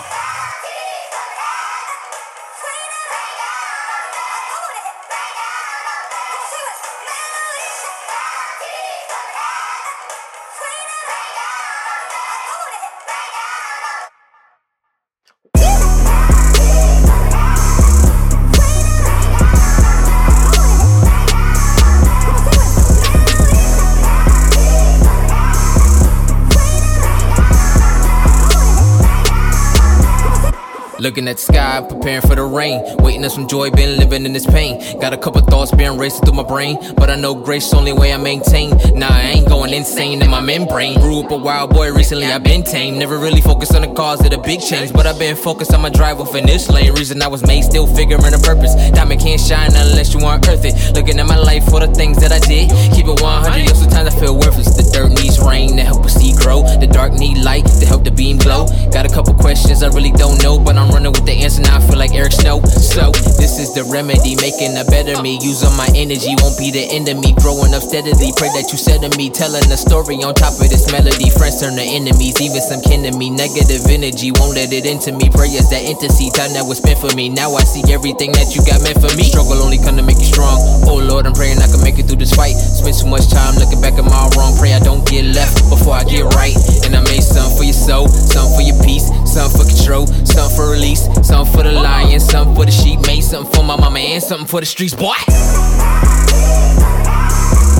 Looking 31.06 31.28
at 31.28 31.36
the 31.36 31.42
sky, 31.42 31.86
preparing 31.88 32.20
for 32.22 32.34
the 32.34 32.42
rain. 32.42 32.82
Waiting 32.98 33.22
on 33.22 33.30
some 33.30 33.46
joy, 33.46 33.70
been 33.70 33.96
living 33.96 34.26
in 34.26 34.32
this 34.32 34.44
pain. 34.44 34.82
Got 34.98 35.12
a 35.12 35.16
couple 35.16 35.40
thoughts 35.40 35.70
been 35.70 35.96
racing 35.96 36.22
through 36.22 36.34
my 36.34 36.42
brain. 36.42 36.78
But 36.96 37.10
I 37.10 37.14
know 37.14 37.32
grace 37.32 37.72
only 37.72 37.92
way 37.92 38.12
I 38.12 38.16
maintain. 38.16 38.70
Nah, 38.92 39.06
I 39.08 39.38
ain't 39.38 39.48
going 39.48 39.72
insane 39.72 40.20
in 40.20 40.28
my 40.28 40.40
membrane. 40.40 40.98
Grew 40.98 41.20
up 41.20 41.30
a 41.30 41.36
wild 41.36 41.70
boy, 41.70 41.92
recently 41.92 42.26
I've 42.26 42.42
been 42.42 42.64
tame. 42.64 42.98
Never 42.98 43.18
really 43.18 43.40
focused 43.40 43.72
on 43.76 43.82
the 43.82 43.94
cause 43.94 44.18
of 44.24 44.32
the 44.32 44.38
big 44.38 44.60
change. 44.60 44.92
But 44.92 45.06
I've 45.06 45.16
been 45.16 45.36
focused 45.36 45.72
on 45.72 45.80
my 45.80 45.90
drive 45.90 46.18
within 46.18 46.44
this 46.44 46.68
lane. 46.68 46.92
Reason 46.94 47.22
I 47.22 47.28
was 47.28 47.46
made, 47.46 47.62
still 47.62 47.86
figuring 47.86 48.34
a 48.34 48.38
purpose. 48.38 48.74
Diamond 48.90 49.20
can't 49.20 49.40
shine 49.40 49.70
unless 49.76 50.12
you 50.12 50.18
unearth 50.26 50.64
it. 50.64 50.74
Looking 50.96 51.20
at 51.20 51.26
my 51.28 51.38
life 51.38 51.66
for 51.66 51.78
the 51.78 51.86
things 51.86 52.18
that 52.18 52.32
I 52.32 52.40
did. 52.40 52.68
Keep 52.96 53.06
it 53.06 53.22
100, 53.22 53.62
yo, 53.62 53.74
sometimes 53.74 54.12
I 54.12 54.18
feel 54.18 54.34
worthless. 54.34 54.74
The 54.74 54.82
dirt 54.90 55.10
needs 55.10 55.38
rain 55.38 55.76
to 55.76 55.84
help 55.84 56.04
us 56.04 56.14
see 56.14 56.34
grow. 56.34 56.62
The 56.80 56.88
dark 56.88 57.12
need 57.12 57.38
light 57.44 57.66
to 57.78 57.86
help 57.86 58.02
the 58.02 58.10
beam 58.10 58.38
glow. 58.38 58.66
Got 58.90 59.06
a 59.06 59.14
couple 59.14 59.34
questions 59.34 59.84
I 59.84 59.88
really 59.94 60.10
don't 60.10 60.42
know, 60.42 60.58
but 60.58 60.74
I'm 60.74 60.95
running 60.96 61.12
with 61.12 61.28
the 61.28 61.36
answer 61.44 61.60
now. 61.60 61.76
I 61.76 61.80
feel 61.84 62.00
like 62.00 62.16
Eric 62.16 62.32
Snow. 62.32 62.64
So, 62.72 63.12
this 63.36 63.60
is 63.60 63.76
the 63.76 63.84
remedy, 63.92 64.32
making 64.40 64.72
a 64.80 64.84
better 64.88 65.20
me. 65.20 65.36
Using 65.44 65.68
my 65.76 65.84
energy 65.92 66.32
won't 66.40 66.56
be 66.56 66.72
the 66.72 66.88
end 66.88 67.12
of 67.12 67.20
me. 67.20 67.36
Growing 67.36 67.76
up 67.76 67.84
steadily, 67.84 68.32
pray 68.40 68.48
that 68.56 68.72
you 68.72 68.80
said 68.80 69.04
to 69.04 69.12
me. 69.20 69.28
Telling 69.28 69.68
a 69.68 69.76
story 69.76 70.24
on 70.24 70.32
top 70.32 70.56
of 70.56 70.72
this 70.72 70.88
melody. 70.88 71.28
Friends 71.28 71.60
turn 71.60 71.76
to 71.76 71.84
enemies, 71.84 72.40
even 72.40 72.64
some 72.64 72.80
kin 72.80 73.04
to 73.04 73.12
me. 73.12 73.28
Negative 73.28 73.84
energy 73.92 74.32
won't 74.40 74.56
let 74.56 74.72
it 74.72 74.88
into 74.88 75.12
me. 75.12 75.28
Prayers 75.28 75.68
that 75.68 75.84
intimacy, 75.84 76.32
time 76.32 76.56
that 76.56 76.64
was 76.64 76.80
spent 76.80 76.96
for 76.96 77.12
me. 77.12 77.28
Now 77.28 77.52
I 77.52 77.64
see 77.68 77.84
everything 77.92 78.32
that 78.32 78.56
you 78.56 78.64
got 78.64 78.80
meant 78.80 78.96
for 78.96 79.12
me. 79.12 79.28
Struggle 79.28 79.60
only 79.60 79.76
come 79.76 80.00
to 80.00 80.04
make 80.06 80.16
you 80.16 80.30
strong. 80.32 80.56
Oh 80.88 80.96
Lord, 80.96 81.28
I'm 81.28 81.36
praying 81.36 81.60
I 81.60 81.68
can 81.68 81.84
make 81.84 82.00
it 82.00 82.08
through 82.08 82.24
this 82.24 82.32
fight. 82.32 82.56
Spend 82.56 82.96
so 82.96 83.04
much 83.04 83.28
time 83.28 83.60
looking 83.60 83.84
back 83.84 84.00
at 84.00 84.06
my 84.08 84.24
wrong. 84.32 84.56
Pray 84.56 84.72
I 84.72 84.80
don't 84.80 85.04
get 85.04 85.28
left 85.36 85.60
before 85.68 85.92
I 85.92 86.08
get 86.08 86.24
right. 86.32 86.56
And 86.88 86.96
I 86.96 87.04
made 87.04 87.20
something 87.20 87.52
for 87.52 87.68
your 87.68 87.76
soul, 87.76 88.08
something 88.08 88.56
for 88.56 88.64
your 88.64 88.80
peace, 88.80 89.12
something 89.28 89.52
for 89.60 89.68
control, 89.68 90.08
something 90.24 90.56
for 90.56 90.72
release, 90.86 91.04
something 91.26 91.52
for 91.52 91.62
the 91.62 91.72
lion, 91.72 92.20
something 92.20 92.54
for 92.54 92.64
the 92.64 92.70
sheep. 92.70 93.00
Made 93.06 93.22
something 93.22 93.52
for 93.52 93.64
my 93.64 93.76
mama 93.76 93.98
and 93.98 94.22
something 94.22 94.46
for 94.46 94.60
the 94.60 94.66
streets, 94.66 94.94
boy. 94.94 95.14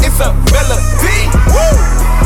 It's 0.04 0.20
a 0.20 0.32
melody. 0.52 1.20
Woo! 1.52 2.25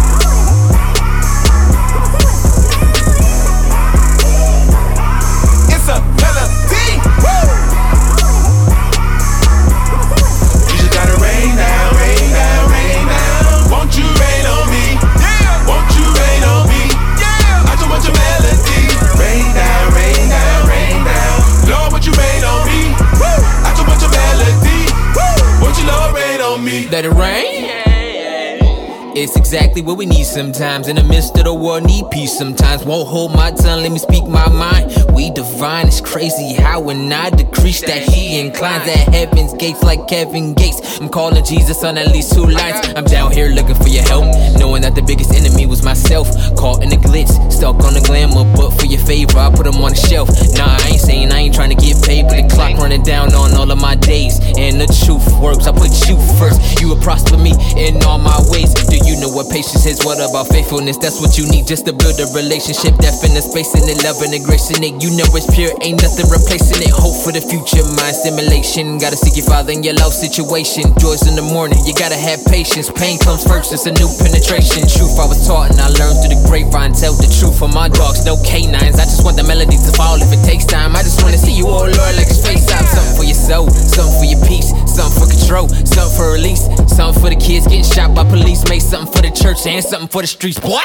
It's 29.20 29.36
exactly 29.36 29.82
what 29.82 29.98
we 29.98 30.06
need 30.06 30.24
sometimes. 30.24 30.88
In 30.88 30.96
the 30.96 31.04
midst 31.04 31.36
of 31.36 31.44
the 31.44 31.52
war, 31.52 31.78
need 31.78 32.08
peace 32.10 32.38
sometimes. 32.38 32.86
Won't 32.86 33.06
hold 33.06 33.34
my 33.34 33.50
tongue, 33.50 33.82
let 33.82 33.92
me 33.92 33.98
speak 33.98 34.26
my 34.26 34.48
mind. 34.48 34.96
We 35.12 35.30
divine, 35.30 35.88
it's 35.88 36.00
crazy 36.00 36.54
how 36.54 36.80
when 36.80 37.12
I 37.12 37.28
decrease 37.28 37.82
that 37.82 38.02
he 38.02 38.40
inclines 38.40 38.88
at 38.88 39.12
heaven's 39.12 39.52
gates 39.52 39.82
like 39.82 40.08
Kevin 40.08 40.54
Gates. 40.54 40.98
I'm 40.98 41.10
calling 41.10 41.44
Jesus 41.44 41.84
on 41.84 41.98
at 41.98 42.08
least 42.08 42.32
two 42.32 42.46
lines. 42.46 42.80
I'm 42.96 43.04
down 43.04 43.32
here 43.32 43.48
looking 43.48 43.74
for 43.74 43.88
your 43.88 44.04
help, 44.04 44.24
knowing 44.58 44.80
that 44.82 44.94
the 44.94 45.02
biggest 45.02 45.34
enemy 45.34 45.66
was 45.66 45.84
myself. 45.84 46.28
Caught 46.56 46.82
in 46.82 46.88
the 46.88 46.96
glitz, 46.96 47.36
stuck 47.52 47.76
on 47.84 47.92
the 47.92 48.00
glamour, 48.00 48.48
but 48.56 48.70
for 48.80 48.86
your 48.86 49.04
favor, 49.04 49.36
I 49.36 49.50
put 49.50 49.64
them 49.64 49.76
on 49.84 49.90
the 49.90 50.00
shelf. 50.00 50.30
Nah, 50.56 50.80
I 50.80 50.96
ain't 50.96 51.00
saying 51.00 51.30
I 51.30 51.40
ain't 51.40 51.54
trying 51.54 51.76
to 51.76 51.76
get 51.76 52.02
paid, 52.02 52.24
but 52.24 52.40
the 52.40 52.48
clock 52.48 52.78
running 52.78 53.02
down 53.02 53.34
on 53.34 53.52
all 53.52 53.70
of 53.70 53.78
my 53.78 53.96
days. 53.96 54.40
And 54.56 54.80
the 54.80 54.88
truth 55.04 55.28
works, 55.36 55.66
I 55.66 55.72
put 55.72 55.92
you 56.08 56.16
first. 56.40 56.80
You 56.80 56.88
will 56.88 57.02
prosper 57.02 57.36
me 57.36 57.52
in 57.76 58.02
all 58.04 58.18
my 58.18 58.40
ways. 58.48 58.72
Do 58.88 58.96
you 58.96 59.09
know 59.16 59.32
what 59.32 59.48
patience 59.48 59.88
is? 59.88 60.04
What 60.04 60.20
about 60.20 60.52
faithfulness? 60.52 61.00
That's 61.00 61.18
what 61.18 61.40
you 61.40 61.48
need 61.48 61.66
just 61.66 61.88
to 61.88 61.92
build 61.96 62.20
a 62.20 62.28
relationship. 62.36 63.00
Depth 63.00 63.24
in 63.24 63.32
the 63.32 63.40
space 63.40 63.72
in 63.72 63.88
the 63.88 63.96
love 64.04 64.20
and 64.20 64.30
the 64.30 64.42
grace 64.44 64.68
in 64.68 64.84
it. 64.84 65.00
You 65.00 65.10
know 65.16 65.24
it's 65.32 65.48
pure, 65.48 65.72
ain't 65.80 66.04
nothing 66.04 66.28
replacing 66.28 66.84
it. 66.84 66.92
Hope 66.92 67.16
for 67.24 67.32
the 67.32 67.40
future, 67.40 67.80
mind 67.96 68.12
stimulation. 68.12 69.00
Gotta 69.00 69.16
seek 69.16 69.40
your 69.40 69.48
father 69.48 69.72
in 69.72 69.80
your 69.80 69.96
love 69.96 70.12
situation. 70.12 70.92
Joys 71.00 71.24
in 71.24 71.32
the 71.32 71.46
morning, 71.46 71.80
you 71.88 71.96
gotta 71.96 72.18
have 72.18 72.44
patience. 72.44 72.92
Pain 72.92 73.16
comes 73.16 73.40
first, 73.40 73.73
it's 73.73 73.88
a 73.88 73.94
new 73.96 74.10
penetration. 74.20 74.84
Truth 74.84 75.16
I 75.16 75.25
was 75.25 75.40
taught 75.49 75.73
and 75.73 75.80
I 75.80 75.88
learned 75.96 76.20
through 76.20 76.36
the 76.36 76.40
grapevine. 76.44 76.92
Tell 76.92 77.16
the 77.16 77.30
truth 77.30 77.56
for 77.56 77.73
my 77.73 77.88
dogs, 77.88 78.28
no 78.28 78.36
canines. 78.44 79.00
I 79.00 79.08
just 79.08 79.25
want 79.25 79.40
the 79.40 79.46
melody 79.49 79.80
to 79.80 79.92
fall 79.96 80.20
if 80.20 80.28
it 80.28 80.44
takes 80.44 80.68
time. 80.68 80.92
I 80.92 81.00
just 81.00 81.25
wanna 81.25 81.40
see 81.40 81.56
you, 81.56 81.64
oh 81.64 81.88
Lord, 81.88 82.12
like 82.20 82.28
it's 82.28 82.44
face 82.44 82.68
time. 82.68 82.84
Something 82.84 83.16
for 83.16 83.25
your 83.25 83.38
soul, 83.38 83.73
something 83.73 84.12
for 84.20 84.28
your 84.28 84.42
peace, 84.44 84.76
something 84.84 85.16
for 85.16 85.28
control, 85.30 85.73
something 85.88 86.12
for 86.12 86.36
release, 86.36 86.68
something 86.92 87.16
for 87.16 87.30
the 87.32 87.40
kids 87.40 87.64
getting 87.64 87.86
shot 87.86 88.12
by 88.12 88.28
police. 88.28 88.60
Make 88.68 88.82
something 88.82 89.00
for 89.06 89.23
the 89.23 89.30
church 89.30 89.67
and 89.67 89.84
something 89.84 90.08
for 90.08 90.23
the 90.23 90.26
streets, 90.26 90.58
boy. 90.58 90.80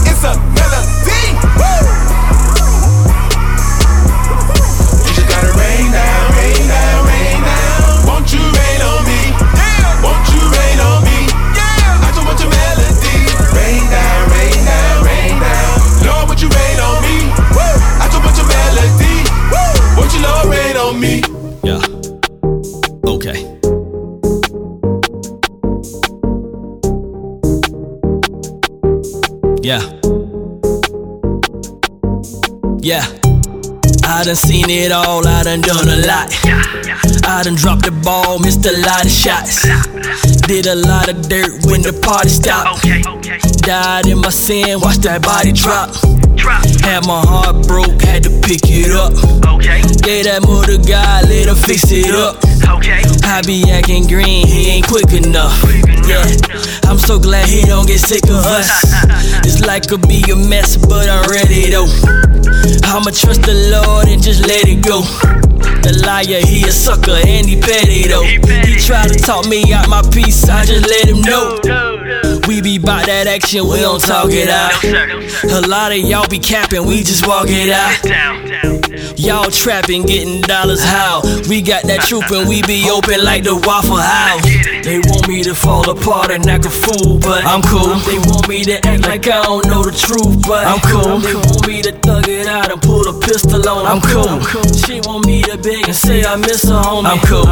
It's 0.07 0.25
a 0.25 0.35
melody. 0.55 1.23
Woo! 1.59 1.80
Yeah. 29.71 29.87
Yeah. 32.83 33.07
I 34.03 34.25
done 34.25 34.35
seen 34.35 34.69
it 34.69 34.91
all, 34.91 35.25
I 35.25 35.45
done 35.45 35.61
done 35.61 35.87
a 35.87 36.05
lot. 36.11 36.27
I 37.23 37.43
done 37.45 37.55
dropped 37.55 37.85
the 37.85 37.93
ball, 38.03 38.41
missed 38.41 38.67
a 38.67 38.75
lot 38.83 39.05
of 39.07 39.13
shots. 39.13 39.63
Did 40.49 40.67
a 40.67 40.75
lot 40.75 41.09
of 41.09 41.23
dirt 41.29 41.67
when 41.71 41.83
the 41.83 41.95
party 42.03 42.31
stopped. 42.31 42.83
Died 43.63 44.07
in 44.09 44.19
my 44.19 44.31
sin, 44.31 44.81
watched 44.81 45.03
that 45.03 45.23
body 45.23 45.53
drop. 45.53 45.95
Had 46.83 47.07
my 47.07 47.23
heart 47.25 47.65
broke, 47.69 48.03
had 48.03 48.25
to 48.25 48.31
pick 48.43 48.67
it 48.67 48.91
up. 48.91 49.15
Gave 50.03 50.25
that 50.25 50.43
mother 50.43 50.79
God, 50.83 51.29
let 51.29 51.47
him 51.47 51.55
fix 51.55 51.93
it 51.93 52.11
up. 52.11 52.43
I 53.31 53.43
be 53.43 53.63
acting 53.71 54.09
green, 54.09 54.45
he 54.45 54.71
ain't 54.71 54.89
quick 54.89 55.13
enough. 55.13 55.63
Yeah, 56.05 56.27
I'm 56.91 56.99
so 56.99 57.17
glad 57.17 57.49
he 57.49 57.63
don't 57.63 57.87
get 57.87 58.01
sick 58.01 58.25
of 58.25 58.43
us. 58.45 58.69
This 59.45 59.65
life 59.65 59.87
could 59.87 60.03
be 60.09 60.21
a 60.33 60.35
mess, 60.35 60.77
but 60.77 61.09
I'm 61.09 61.23
ready 61.31 61.71
though. 61.71 61.87
I'ma 62.83 63.15
trust 63.15 63.43
the 63.43 63.55
Lord 63.71 64.09
and 64.09 64.21
just 64.21 64.41
let 64.49 64.67
it 64.67 64.85
go. 64.85 65.03
The 65.83 66.03
liar, 66.05 66.45
he 66.45 66.65
a 66.65 66.73
sucker 66.73 67.23
and 67.25 67.47
he 67.47 67.61
petty 67.61 68.09
though. 68.09 68.25
He 68.67 68.75
try 68.77 69.07
to 69.07 69.15
talk 69.15 69.47
me 69.47 69.73
out 69.73 69.89
my 69.89 70.03
piece, 70.11 70.49
I 70.49 70.65
just 70.65 70.89
let 70.89 71.09
him 71.09 71.23
know. 71.23 71.61
We 72.49 72.61
be 72.61 72.79
bout 72.79 73.07
that 73.07 73.29
action, 73.29 73.69
we 73.69 73.79
don't 73.79 74.03
talk 74.03 74.31
it 74.31 74.51
out. 74.51 74.75
A 75.45 75.69
lot 75.69 75.93
of 75.93 75.99
y'all 75.99 76.27
be 76.29 76.41
capping, 76.41 76.85
we 76.85 77.05
just 77.05 77.27
walk 77.29 77.47
it 77.49 77.71
out. 77.71 77.95
Y'all 79.17 79.51
trapping, 79.51 80.03
getting 80.03 80.41
dollars 80.41 80.83
how? 80.83 81.21
We 81.49 81.63
got 81.63 81.85
that 81.85 82.01
truth 82.09 82.31
and 82.33 82.49
we 82.49 82.63
be 82.63 82.89
open 82.91 83.20
like 83.23 83.45
the 83.45 83.55
Waffle 83.67 83.97
House. 83.97 84.45
They 84.85 84.99
want 84.99 85.29
me 85.29 85.43
to 85.43 85.55
fall 85.55 85.89
apart 85.91 86.31
and 86.31 86.47
act 86.49 86.65
a 86.67 86.71
fool, 86.71 87.19
but 87.19 87.45
I'm 87.45 87.63
cool. 87.63 87.97
They 88.09 88.19
want 88.19 88.49
me 88.49 88.65
to 88.65 88.81
act 88.87 89.03
like 89.07 89.29
I 89.29 89.43
don't 89.43 89.67
know 89.67 89.83
the 89.83 89.93
truth, 89.93 90.47
but 90.47 90.67
I'm 90.67 90.81
cool. 90.81 91.21
They 91.21 91.35
want 91.35 91.67
me 91.67 91.83
to 91.83 91.93
thug 91.93 92.29
it 92.29 92.47
out 92.47 92.73
and 92.73 92.81
pull 92.81 93.05
a 93.09 93.15
pistol 93.21 93.61
on. 93.69 93.87
I'm 93.87 94.01
cool. 94.01 94.41
She 94.73 95.01
want 95.05 95.27
me 95.27 95.43
to 95.43 95.57
beg 95.59 95.85
and 95.85 95.97
say 95.97 96.25
I 96.25 96.37
miss 96.37 96.65
her 96.65 96.81
homie. 96.81 97.13
I'm 97.13 97.21
cool. 97.27 97.45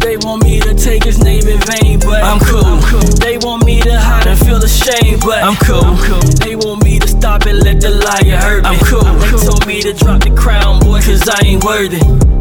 They 0.00 0.16
want 0.18 0.44
me 0.44 0.60
to 0.60 0.74
take 0.74 1.04
his 1.04 1.18
name 1.18 1.46
in 1.48 1.58
vain, 1.66 1.98
but 2.00 2.22
I'm 2.22 2.40
cool. 2.40 2.78
They 3.18 3.38
want 3.38 3.64
me 3.64 3.80
to 3.82 3.98
hide 3.98 4.26
and 4.26 4.38
feel 4.38 4.62
ashamed, 4.62 5.22
but 5.24 5.42
I'm 5.42 5.56
cool. 5.66 5.98
They 6.44 6.54
want 6.54 6.84
me 6.84 6.98
to 6.98 7.08
stop 7.08 7.46
and 7.46 7.58
let 7.60 7.80
the 7.80 7.90
liar 7.90 8.38
hurt 8.38 8.62
me. 8.64 8.70
I'm 8.70 8.80
cool. 8.86 9.02
They 9.02 9.30
told 9.34 9.66
me 9.66 9.82
to 9.82 9.92
drop 9.92 10.22
the 10.22 10.30
crown, 10.30 10.80
boy, 10.80 11.00
cause 11.00 11.28
I 11.28 11.42
ain't 11.44 11.64
worthy. 11.64 12.37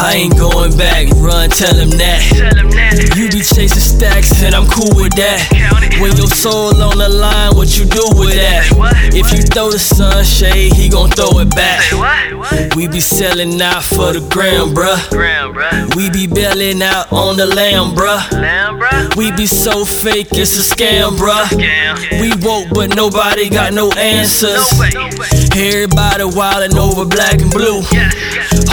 I 0.00 0.14
ain't 0.14 0.36
going 0.38 0.76
back, 0.76 1.08
run, 1.16 1.50
tell 1.50 1.74
him 1.74 1.90
that. 1.98 2.22
You 3.16 3.28
be 3.28 3.42
chasing 3.42 3.82
stacks 3.82 4.42
and 4.42 4.54
I'm 4.54 4.66
cool 4.66 4.94
with 4.94 5.12
that. 5.16 5.42
When 6.00 6.16
your 6.16 6.28
soul 6.28 6.70
on 6.82 6.98
the 6.98 7.08
line, 7.08 7.56
what 7.56 7.76
you 7.76 7.84
do 7.84 8.02
with 8.14 8.34
that? 8.34 8.70
If 9.12 9.32
you 9.32 9.42
throw 9.42 9.70
the 9.70 9.78
sunshade, 9.78 10.72
he 10.74 10.88
gon' 10.88 11.10
throw 11.10 11.40
it 11.40 11.50
back. 11.54 11.82
We 12.76 12.86
be 12.86 13.00
selling 13.00 13.60
out 13.60 13.82
for 13.82 14.12
the 14.12 14.20
gram, 14.30 14.72
bruh. 14.74 15.10
We 15.96 16.10
be 16.10 16.26
bailing 16.28 16.80
out 16.82 17.10
on 17.12 17.36
the 17.36 17.46
lamb, 17.46 17.96
bruh. 17.96 18.22
We 19.16 19.32
be 19.32 19.46
so 19.46 19.84
fake, 19.84 20.28
it's 20.32 20.54
a 20.56 20.62
scam, 20.62 21.18
bruh. 21.18 21.50
We 22.20 22.30
woke, 22.46 22.68
but 22.72 22.94
nobody 22.94 23.48
got 23.50 23.72
no 23.74 23.90
answers. 23.98 24.62
Everybody 25.58 26.22
wildin' 26.38 26.76
over 26.78 27.04
black 27.04 27.40
and 27.42 27.50
blue. 27.50 27.82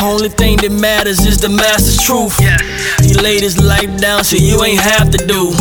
Only 0.02 0.30
thing 0.30 0.58
that 0.58 0.72
matters 0.72 1.26
is 1.26 1.40
the 1.40 1.50
master's 1.50 2.02
truth. 2.02 2.36
Yeah. 2.42 2.58
He 3.02 3.14
laid 3.14 3.42
his 3.42 3.62
life 3.62 3.90
down 4.00 4.24
so 4.24 4.36
you 4.36 4.64
ain't 4.64 4.80
have 4.80 5.10
to 5.12 5.20
do. 5.26 5.52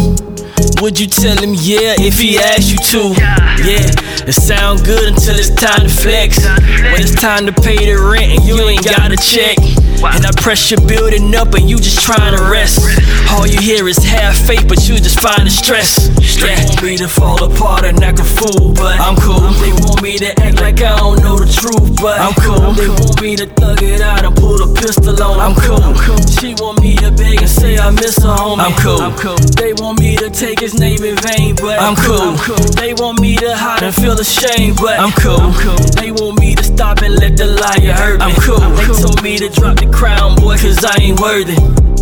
Would 0.82 0.98
you 0.98 1.06
tell 1.06 1.36
him 1.36 1.54
yeah 1.54 1.94
if 1.98 2.18
he 2.20 2.38
asked 2.38 2.70
you 2.70 2.78
to? 2.92 3.14
Yeah, 3.62 3.88
it 4.26 4.34
sound 4.34 4.84
good 4.84 5.14
until 5.14 5.36
it's 5.36 5.54
time 5.54 5.86
to 5.86 5.88
flex. 5.88 6.44
When 6.44 7.00
it's 7.00 7.14
time 7.14 7.46
to 7.46 7.52
pay 7.52 7.78
the 7.78 7.96
rent 7.96 8.38
and 8.38 8.44
you 8.44 8.58
ain't 8.60 8.84
got 8.84 9.12
a 9.12 9.16
check. 9.16 9.56
And 10.02 10.24
that 10.24 10.37
pressure 10.37 10.80
building 10.80 11.35
up 11.35 11.54
and 11.54 11.68
you 11.68 11.78
just 11.78 12.02
trying 12.02 12.37
to 12.37 12.42
rest. 12.50 12.83
All 13.30 13.46
you 13.46 13.61
hear 13.61 13.88
is 13.88 13.98
half 13.98 14.37
faith, 14.46 14.66
but 14.68 14.88
you 14.88 14.96
just 14.98 15.20
find 15.20 15.46
the 15.46 15.50
stress. 15.50 16.09
They 16.40 16.54
want 16.66 16.83
me 16.83 16.96
to 16.98 17.09
fall 17.09 17.42
apart 17.42 17.85
and 17.85 18.02
act 18.02 18.20
a 18.20 18.24
fool, 18.24 18.74
but 18.74 19.00
I'm 19.00 19.16
cool. 19.16 19.40
They 19.62 19.72
want 19.87 20.02
me 20.02 20.18
to 20.18 20.30
act 20.40 20.61
like 20.61 20.83
I 20.83 20.98
don't 20.98 21.22
know 21.22 21.38
the 21.38 21.48
truth, 21.48 21.96
but 22.02 22.20
I'm 22.20 22.35
cool. 22.42 22.72
They 22.74 22.88
want 22.88 23.22
me 23.22 23.37
to 23.37 23.46
thug 23.46 23.83
it 23.83 24.00
out 24.00 24.24
and 24.24 24.37
pull 24.37 24.61
a 24.61 24.68
pistol 24.74 25.16
on. 25.22 25.40
I'm 25.40 25.57
cool. 25.57 25.80
She 26.37 26.54
want 26.61 26.80
me 26.83 26.96
to 27.00 27.11
beg 27.11 27.40
and 27.40 27.48
say 27.48 27.78
I 27.78 27.90
miss 27.90 28.20
her 28.22 28.35
home. 28.35 28.61
I'm 28.61 28.76
cool. 28.76 29.00
They 29.57 29.72
want 29.72 30.00
me 30.00 30.16
to 30.16 30.28
take 30.28 30.61
his 30.61 30.74
name 30.78 31.02
in 31.02 31.16
vain, 31.16 31.57
but 31.57 31.80
I'm 31.80 31.96
cool. 31.96 32.37
I'm 32.37 32.38
cool. 32.38 32.61
They 32.76 32.92
want 32.94 33.20
me 33.20 33.37
to 33.37 33.57
hide 33.57 33.83
and 33.83 33.94
feel 33.94 34.18
ashamed, 34.20 34.76
but 34.76 35.00
I'm 35.00 35.12
cool. 35.16 35.50
They 35.96 36.12
want 36.12 36.38
me 36.40 36.54
to 36.54 36.62
stop 36.62 37.00
and 37.00 37.16
let 37.16 37.37
the 37.37 37.46
liar 37.46 37.94
hurt 37.96 38.20
me. 38.20 38.26
I'm 38.26 38.37
cool. 38.37 38.61
They 38.61 38.87
told 39.00 39.22
me 39.22 39.38
to 39.38 39.48
drop 39.48 39.80
the 39.80 39.88
crown, 39.94 40.35
boy, 40.35 40.57
cause 40.57 40.85
I 40.85 40.96
ain't 41.00 41.20
worthy. 41.20 41.93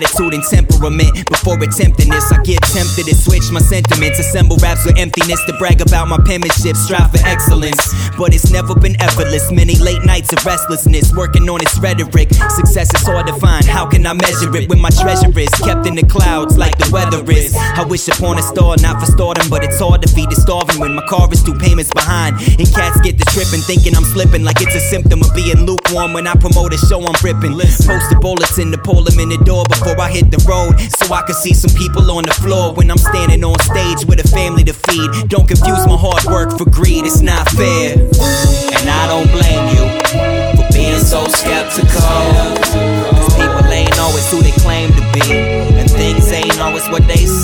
eres 0.00 0.14
un 0.18 0.29
temperament. 0.42 1.28
Before 1.28 1.56
attempting 1.62 2.08
this, 2.08 2.32
I 2.32 2.42
get 2.42 2.62
tempted 2.62 3.06
to 3.06 3.14
switch 3.14 3.50
my 3.52 3.60
sentiments. 3.60 4.18
Assemble 4.18 4.56
raps 4.58 4.84
with 4.84 4.98
emptiness 4.98 5.44
to 5.46 5.52
brag 5.58 5.80
about 5.80 6.08
my 6.08 6.18
penmanship. 6.24 6.76
Strive 6.76 7.10
for 7.10 7.20
excellence, 7.26 7.92
but 8.16 8.34
it's 8.34 8.50
never 8.50 8.74
been 8.74 9.00
effortless. 9.00 9.50
Many 9.50 9.76
late 9.76 10.04
nights 10.04 10.32
of 10.32 10.44
restlessness, 10.44 11.14
working 11.14 11.48
on 11.48 11.60
its 11.60 11.78
rhetoric. 11.78 12.32
Success 12.50 12.94
is 12.94 13.02
hard 13.02 13.26
to 13.26 13.34
find, 13.34 13.64
how 13.64 13.86
can 13.86 14.06
I 14.06 14.12
measure 14.14 14.54
it 14.56 14.68
when 14.68 14.80
my 14.80 14.90
treasure 14.90 15.32
is 15.38 15.54
kept 15.60 15.86
in 15.86 15.94
the 15.94 16.06
clouds 16.06 16.56
like 16.56 16.76
the 16.78 16.88
weather 16.92 17.22
is? 17.30 17.54
I 17.56 17.84
wish 17.84 18.08
upon 18.08 18.38
a 18.38 18.42
star, 18.42 18.76
not 18.80 19.00
for 19.00 19.06
stardom, 19.06 19.48
but 19.48 19.64
it's 19.64 19.78
hard 19.78 20.02
to 20.02 20.08
feed 20.08 20.30
the 20.30 20.36
starving 20.36 20.80
when 20.80 20.94
my 20.94 21.04
car 21.06 21.30
is 21.32 21.42
two 21.42 21.54
payments 21.54 21.90
behind. 21.92 22.36
And 22.58 22.66
cats 22.72 23.00
get 23.00 23.18
the 23.18 23.24
tripping, 23.30 23.60
thinking 23.60 23.96
I'm 23.96 24.04
slipping 24.04 24.44
like 24.44 24.60
it's 24.60 24.74
a 24.74 24.80
symptom 24.80 25.22
of 25.22 25.34
being 25.34 25.66
lukewarm. 25.66 26.12
When 26.12 26.26
I 26.26 26.34
promote 26.34 26.72
a 26.72 26.78
show, 26.78 27.00
I'm 27.02 27.14
ripping. 27.22 27.52
Post 27.58 28.12
a 28.12 28.18
bulletin 28.20 28.70
to 28.72 28.78
pull 28.78 29.02
them 29.02 29.18
in 29.18 29.28
the 29.28 29.38
door 29.44 29.64
before 29.68 29.98
I 30.00 30.10
hit 30.10 30.29
the 30.30 30.38
road, 30.48 30.78
so 30.98 31.12
I 31.12 31.22
can 31.22 31.34
see 31.34 31.54
some 31.54 31.74
people 31.76 32.10
on 32.10 32.24
the 32.24 32.34
floor 32.34 32.72
when 32.72 32.90
I'm 32.90 32.98
standing 32.98 33.44
on 33.44 33.58
stage 33.60 34.06
with 34.06 34.20
a 34.24 34.28
family 34.28 34.64
to 34.64 34.72
feed. 34.72 35.28
Don't 35.28 35.46
confuse 35.46 35.86
my 35.86 35.96
hard 35.96 36.24
work 36.24 36.56
for 36.58 36.68
greed, 36.68 37.04
it's 37.04 37.20
not 37.20 37.48
fair. 37.50 37.98
And 37.98 38.86
I 38.88 39.02
don't 39.10 39.30
blame 39.30 39.66
you 39.74 39.84
for 40.56 40.66
being 40.72 41.00
so 41.00 41.26
skeptical. 41.28 41.90
Cause 41.90 43.34
people 43.34 43.64
ain't 43.72 43.98
always 43.98 44.30
who 44.30 44.42
they 44.42 44.52
claim 44.62 44.90
to 44.92 45.02
be, 45.12 45.32
and 45.78 45.90
things 45.90 46.30
ain't 46.32 46.60
always 46.60 46.86
what 46.88 47.06
they 47.06 47.26
seem. 47.26 47.39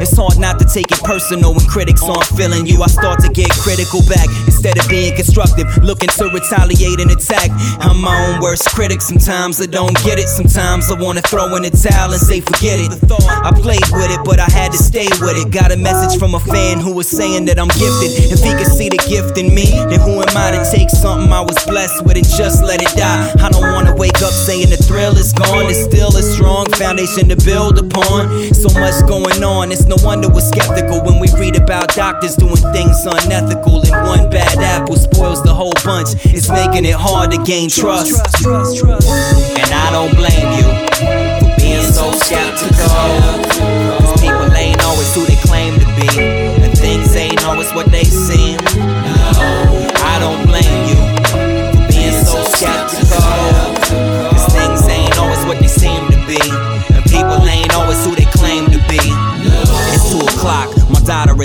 It's 0.00 0.16
hard 0.16 0.38
not 0.38 0.58
to 0.58 0.63
take 0.74 0.90
it 0.90 0.98
personal 1.04 1.54
when 1.54 1.64
critics 1.66 2.02
aren't 2.02 2.26
feeling 2.34 2.66
you. 2.66 2.82
I 2.82 2.88
start 2.88 3.20
to 3.20 3.30
get 3.30 3.48
critical 3.62 4.02
back 4.10 4.26
instead 4.50 4.74
of 4.76 4.88
being 4.88 5.14
constructive, 5.14 5.70
looking 5.78 6.10
to 6.18 6.26
retaliate 6.34 6.98
and 6.98 7.14
attack. 7.14 7.54
I'm 7.78 8.02
my 8.02 8.10
own 8.26 8.42
worst 8.42 8.66
critic. 8.74 9.00
Sometimes 9.00 9.60
I 9.62 9.66
don't 9.66 9.94
get 10.02 10.18
it. 10.18 10.26
Sometimes 10.28 10.90
I 10.90 10.98
wanna 10.98 11.22
throw 11.22 11.54
in 11.54 11.62
the 11.62 11.70
towel 11.70 12.10
and 12.10 12.20
say 12.20 12.40
forget 12.40 12.82
it. 12.82 12.90
I 12.90 13.54
played 13.54 13.86
with 13.94 14.10
it, 14.10 14.24
but 14.24 14.40
I 14.40 14.50
had 14.50 14.72
to 14.72 14.78
stay 14.78 15.06
with 15.22 15.38
it. 15.38 15.52
Got 15.52 15.70
a 15.70 15.76
message 15.76 16.18
from 16.18 16.34
a 16.34 16.40
fan 16.40 16.80
who 16.80 16.92
was 16.92 17.08
saying 17.08 17.44
that 17.44 17.60
I'm 17.60 17.70
gifted. 17.70 18.34
If 18.34 18.42
he 18.42 18.50
could 18.58 18.66
see 18.66 18.88
the 18.88 18.98
gift 19.06 19.38
in 19.38 19.54
me, 19.54 19.70
then 19.86 20.00
who 20.00 20.18
am 20.26 20.34
I 20.34 20.58
to 20.58 20.60
take 20.74 20.90
something 20.90 21.30
I 21.30 21.40
was 21.40 21.62
blessed 21.70 22.02
with 22.04 22.16
and 22.16 22.26
just 22.26 22.64
let 22.64 22.82
it 22.82 22.90
die? 22.98 23.30
I 23.38 23.48
don't 23.48 23.70
wanna 23.70 23.94
wake 23.94 24.18
up 24.26 24.34
saying 24.34 24.70
the 24.70 24.76
thrill 24.76 25.14
is 25.18 25.32
gone. 25.32 25.70
It's 25.70 25.86
still 25.86 26.10
a 26.16 26.22
strong 26.22 26.66
foundation 26.74 27.28
to 27.30 27.36
build 27.36 27.78
upon. 27.78 28.52
So 28.52 28.66
much 28.80 28.98
going 29.06 29.44
on, 29.44 29.70
it's 29.70 29.86
no 29.86 29.94
wonder 30.02 30.26
we're 30.28 30.50
skeptical 30.64 31.02
when 31.02 31.18
we 31.20 31.28
read 31.38 31.56
about 31.56 31.94
doctors 31.94 32.36
doing 32.36 32.56
things 32.56 33.04
unethical. 33.06 33.82
And 33.84 34.06
one 34.06 34.30
bad 34.30 34.58
apple 34.58 34.96
spoils 34.96 35.42
the 35.42 35.52
whole 35.52 35.72
bunch. 35.84 36.08
It's 36.26 36.48
making 36.48 36.84
it 36.84 36.94
hard 36.94 37.30
to 37.32 37.42
gain 37.44 37.68
trust. 37.68 38.12
And 38.46 39.72
I 39.72 39.90
don't 39.92 40.14
blame 40.14 40.52
you 40.58 40.64
for 40.98 41.60
being 41.60 41.92
so 41.92 42.12
skeptical. 42.12 43.83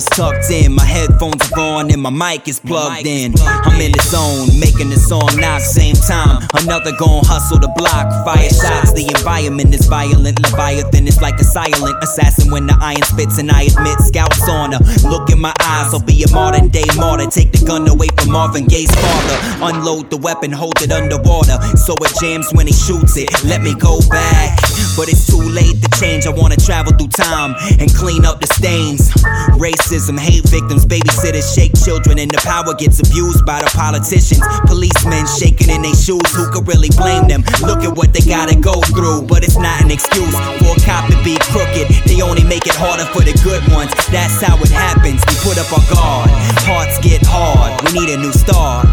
Tucked 0.10 0.50
in, 0.52 0.74
my 0.74 0.84
headphones 0.84 1.52
are 1.52 1.60
on, 1.60 1.91
and 1.91 2.02
my 2.02 2.10
mic 2.10 2.48
is 2.48 2.60
plugged 2.60 3.06
in. 3.06 3.34
I'm 3.39 3.80
in 3.80 3.91
the 3.91 4.02
zone, 4.02 4.60
making 4.60 4.89
the 4.89 4.98
song 4.98 5.30
knock 5.38 5.62
same 5.62 5.95
time. 5.95 6.45
Another 6.54 6.91
gon' 6.98 7.24
hustle 7.26 7.60
the 7.60 7.72
block, 7.76 8.08
fire 8.26 8.50
shots. 8.50 8.93
The 8.93 9.08
environment 9.15 9.74
is 9.74 9.86
violent, 9.88 10.41
Leviathan 10.41 11.08
is 11.08 11.22
like 11.22 11.39
a 11.39 11.43
silent 11.43 12.04
assassin 12.04 12.52
when 12.52 12.67
the 12.67 12.78
iron 12.82 13.04
spits, 13.04 13.38
and 13.39 13.52
I 13.52 13.63
admit 13.63 14.00
scouts 14.02 14.48
on 14.50 14.74
her. 14.74 14.82
Look 15.08 15.30
in 15.30 15.39
my 15.39 15.54
eyes, 15.62 15.93
I'll 15.93 16.04
be 16.04 16.24
a 16.24 16.32
modern 16.32 16.69
day 16.69 16.86
martyr. 16.98 17.30
Take 17.30 17.52
the 17.52 17.65
gun 17.65 17.88
away 17.88 18.08
from 18.17 18.32
Marvin 18.32 18.65
Gaye's 18.65 18.93
father. 18.95 19.38
Unload 19.74 20.10
the 20.10 20.17
weapon, 20.17 20.52
hold 20.52 20.82
it 20.82 20.91
underwater, 20.91 21.58
so 21.78 21.95
it 22.02 22.12
jams 22.19 22.52
when 22.54 22.67
he 22.67 22.74
shoots 22.74 23.17
it. 23.17 23.30
Let 23.43 23.62
me 23.62 23.76
go 23.76 24.00
back, 24.10 24.60
but 25.00 25.08
it's 25.08 25.32
too 25.32 25.40
late 25.40 25.80
to 25.80 25.88
change. 25.96 26.28
I 26.28 26.30
wanna 26.36 26.60
travel 26.60 26.92
through 26.92 27.16
time 27.16 27.56
and 27.80 27.88
clean 27.96 28.26
up 28.28 28.44
the 28.44 28.52
stains. 28.52 29.08
Racism, 29.56 30.20
hate 30.20 30.44
victims, 30.52 30.86
babysitters 30.86 31.56
shake 31.56 31.72
children, 31.80 32.20
and 32.20 32.30
the 32.30 32.42
power 32.44 32.76
gets 32.76 33.00
abused 33.00 33.46
by 33.46 33.64
the 33.64 33.72
politicians. 33.72 34.44
Policemen 34.68 35.24
shaking 35.40 35.72
in 35.72 35.88
their 35.88 35.96
shoes, 35.96 36.28
who 36.36 36.52
could 36.52 36.68
really 36.68 36.92
blame 37.00 37.32
them? 37.32 37.48
Look 37.64 37.88
at 37.88 37.96
what 37.96 38.12
they 38.12 38.20
gotta 38.28 38.60
go 38.60 38.76
through, 38.92 39.24
but 39.24 39.48
it's 39.48 39.56
not 39.56 39.80
an 39.80 39.90
excuse 39.90 40.36
for 40.60 40.76
a 40.76 40.80
cop 40.84 41.08
to 41.08 41.16
be 41.24 41.40
crooked. 41.48 41.88
They 42.04 42.20
only 42.20 42.44
make 42.44 42.68
it 42.68 42.76
harder 42.76 43.08
for 43.16 43.24
the 43.24 43.32
good 43.40 43.64
ones. 43.72 43.96
That's 44.12 44.44
how 44.44 44.60
it 44.60 44.68
happens. 44.68 45.24
We 45.32 45.36
put 45.48 45.56
up 45.56 45.72
our 45.72 45.86
guard, 45.96 46.28
hearts 46.68 47.00
get 47.00 47.24
hard. 47.24 47.72
We 47.88 48.04
need 48.04 48.12
a 48.12 48.20
new 48.20 48.36
start. 48.36 48.84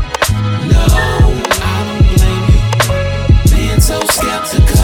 No, 0.71 0.87
I 0.87 1.83
don't 1.83 2.07
blame 2.15 2.47
you. 2.55 2.63
Being 3.51 3.83
so 3.83 3.99
skeptical 4.07 4.76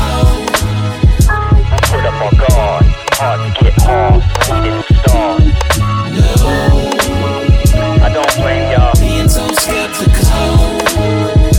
my 2.23 2.31
god, 2.47 2.85
hard 3.19 3.41
to 3.43 3.65
get 3.65 3.75
hard, 3.83 4.23
start. 5.03 5.43
No. 6.15 6.29
I 7.99 8.09
don't 8.15 8.35
blame 8.37 8.71
y'all. 8.71 8.95
Being 9.01 9.29
so 9.29 9.45
skeptical. 9.59 10.55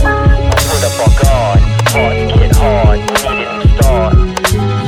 I 0.04 0.56
put 0.64 0.82
up 0.88 0.94
my 0.96 1.08
guard, 1.20 1.60
hard 1.92 2.16
to 2.16 2.24
get 2.38 2.52
hard, 2.56 2.98
needed 3.00 3.48
to 3.60 3.68
start. 3.76 4.14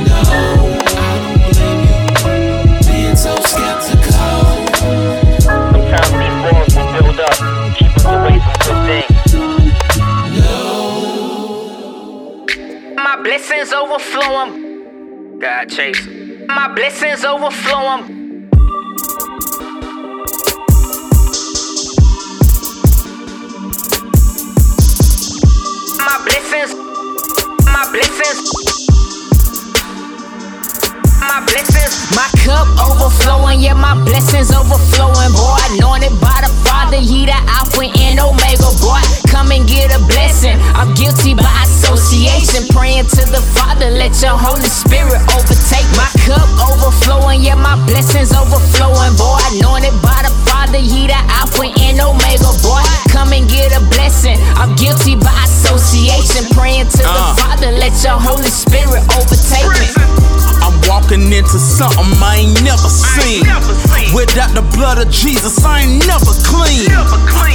No, 0.07 0.17
I 0.17 1.13
don't 1.21 1.41
blame 1.53 1.81
you. 1.85 2.01
Being 2.89 3.15
so 3.15 3.33
skeptical. 3.45 4.33
Sometimes 5.45 6.11
these 6.17 6.37
walls 6.41 6.73
will 6.73 6.89
build 6.93 7.19
up, 7.19 7.37
keep 7.77 7.93
us 7.97 8.05
away 8.05 8.37
from 8.41 8.55
good 8.65 8.79
things. 8.87 9.17
blessings 13.23 13.73
overflowing. 13.73 14.66
God. 15.47 15.71
My 16.49 16.73
blessings 16.75 17.23
overflowing. 17.23 18.16
Blessings. 31.57 31.97
My 32.13 32.29
cup 32.45 32.67
overflowing, 32.77 33.59
yeah, 33.59 33.73
my 33.73 33.97
blessings 34.05 34.53
overflowing, 34.53 35.33
boy. 35.33 35.57
Anointed 35.73 36.13
by 36.21 36.37
the 36.45 36.51
Father, 36.65 36.97
He 36.97 37.25
the 37.25 37.37
Alpha 37.49 37.89
and 37.89 38.19
Omega, 38.19 38.69
boy. 38.77 39.01
Come 39.27 39.51
and 39.51 39.67
get 39.67 39.89
a 39.93 39.99
blessing. 40.05 40.57
I'm 40.77 40.93
guilty 40.93 41.33
by 41.33 41.49
association, 41.65 42.69
praying 42.69 43.09
to 43.17 43.23
the 43.29 43.41
Father, 43.57 43.89
let 43.89 44.13
your 44.21 44.37
Holy 44.37 44.69
Spirit 44.69 45.21
overtake 45.33 45.87
my 45.97 46.09
cup 46.25 46.47
overflowing, 46.61 47.41
yeah, 47.41 47.55
my 47.55 47.75
blessings 47.89 48.33
overflowing, 48.33 49.17
boy. 49.17 49.41
Anointed 49.57 49.97
by 50.01 50.21
the 50.21 50.33
Father, 50.45 50.79
He 50.79 51.07
the 51.09 51.19
Alpha 51.41 51.65
and 51.65 51.97
Omega, 51.99 52.51
boy. 52.61 52.83
Come 53.09 53.33
and 53.33 53.49
get 53.49 53.73
a 53.73 53.81
blessing. 53.89 54.37
I'm 54.55 54.75
guilty 54.75 55.15
by 55.15 55.33
association, 55.43 56.45
praying 56.53 56.87
to 56.97 57.01
the 57.01 57.09
Uh. 57.09 57.35
Father, 57.35 57.71
let 57.71 57.93
your 58.03 58.19
Holy 58.19 58.49
Spirit 58.49 59.01
overtake 59.17 59.65
me. 59.81 60.56
Walking 60.87 61.31
into 61.33 61.59
something 61.59 62.07
I 62.23 62.47
ain't 62.47 62.63
never 62.63 62.87
seen. 62.87 63.43
Without 64.15 64.55
the 64.55 64.63
blood 64.75 64.97
of 64.97 65.11
Jesus, 65.11 65.63
I 65.63 65.81
ain't 65.83 66.07
never 66.07 66.31
clean. 66.47 66.87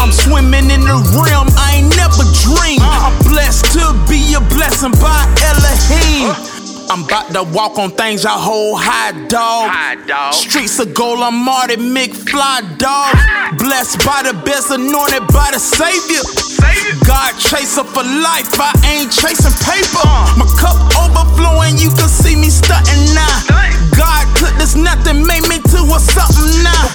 I'm 0.01 0.13
swimming 0.13 0.71
in 0.71 0.85
the 0.85 0.99
realm 1.25 1.49
I 1.57 1.81
ain't 1.81 1.97
never 1.97 2.25
dreamed. 2.45 2.85
I'm 2.85 3.17
blessed 3.25 3.73
to 3.73 3.97
be 4.09 4.35
a 4.35 4.41
blessing 4.53 4.93
by 5.01 5.25
Elohim. 5.41 6.37
I'm 6.91 7.05
about 7.05 7.33
to 7.33 7.43
walk 7.57 7.79
on 7.79 7.91
things 7.93 8.27
I 8.27 8.37
hold 8.37 8.79
high, 8.83 9.13
dog. 9.29 9.71
Streets 10.35 10.79
of 10.79 10.93
gold, 10.93 11.21
I'm 11.21 11.35
Marty 11.35 11.77
McFly, 11.77 12.77
dog. 12.77 13.17
Blessed 13.57 14.05
by 14.05 14.29
the 14.29 14.35
best, 14.45 14.71
anointed 14.71 15.27
by 15.33 15.49
the 15.53 15.59
Savior. 15.59 16.21
God 17.05 17.33
chaser 17.39 17.85
for 17.85 18.05
life, 18.05 18.59
I 18.59 18.73
ain't 18.87 19.11
chasing 19.13 19.55
paper. 19.65 20.09
My 20.39 20.47
cup 20.59 20.79
overflowing, 20.97 21.79
you 21.79 21.91
can 21.91 22.09
see 22.09 22.37
me 22.37 22.49
stunting 22.49 23.15
now. 23.15 23.37
God 23.97 24.25
took 24.37 24.55
this 24.59 24.75
nothing, 24.75 25.27
made 25.27 25.47
me 25.49 25.59
to 25.61 25.81
a 25.83 25.99
something 26.01 26.63
now. 26.63 26.87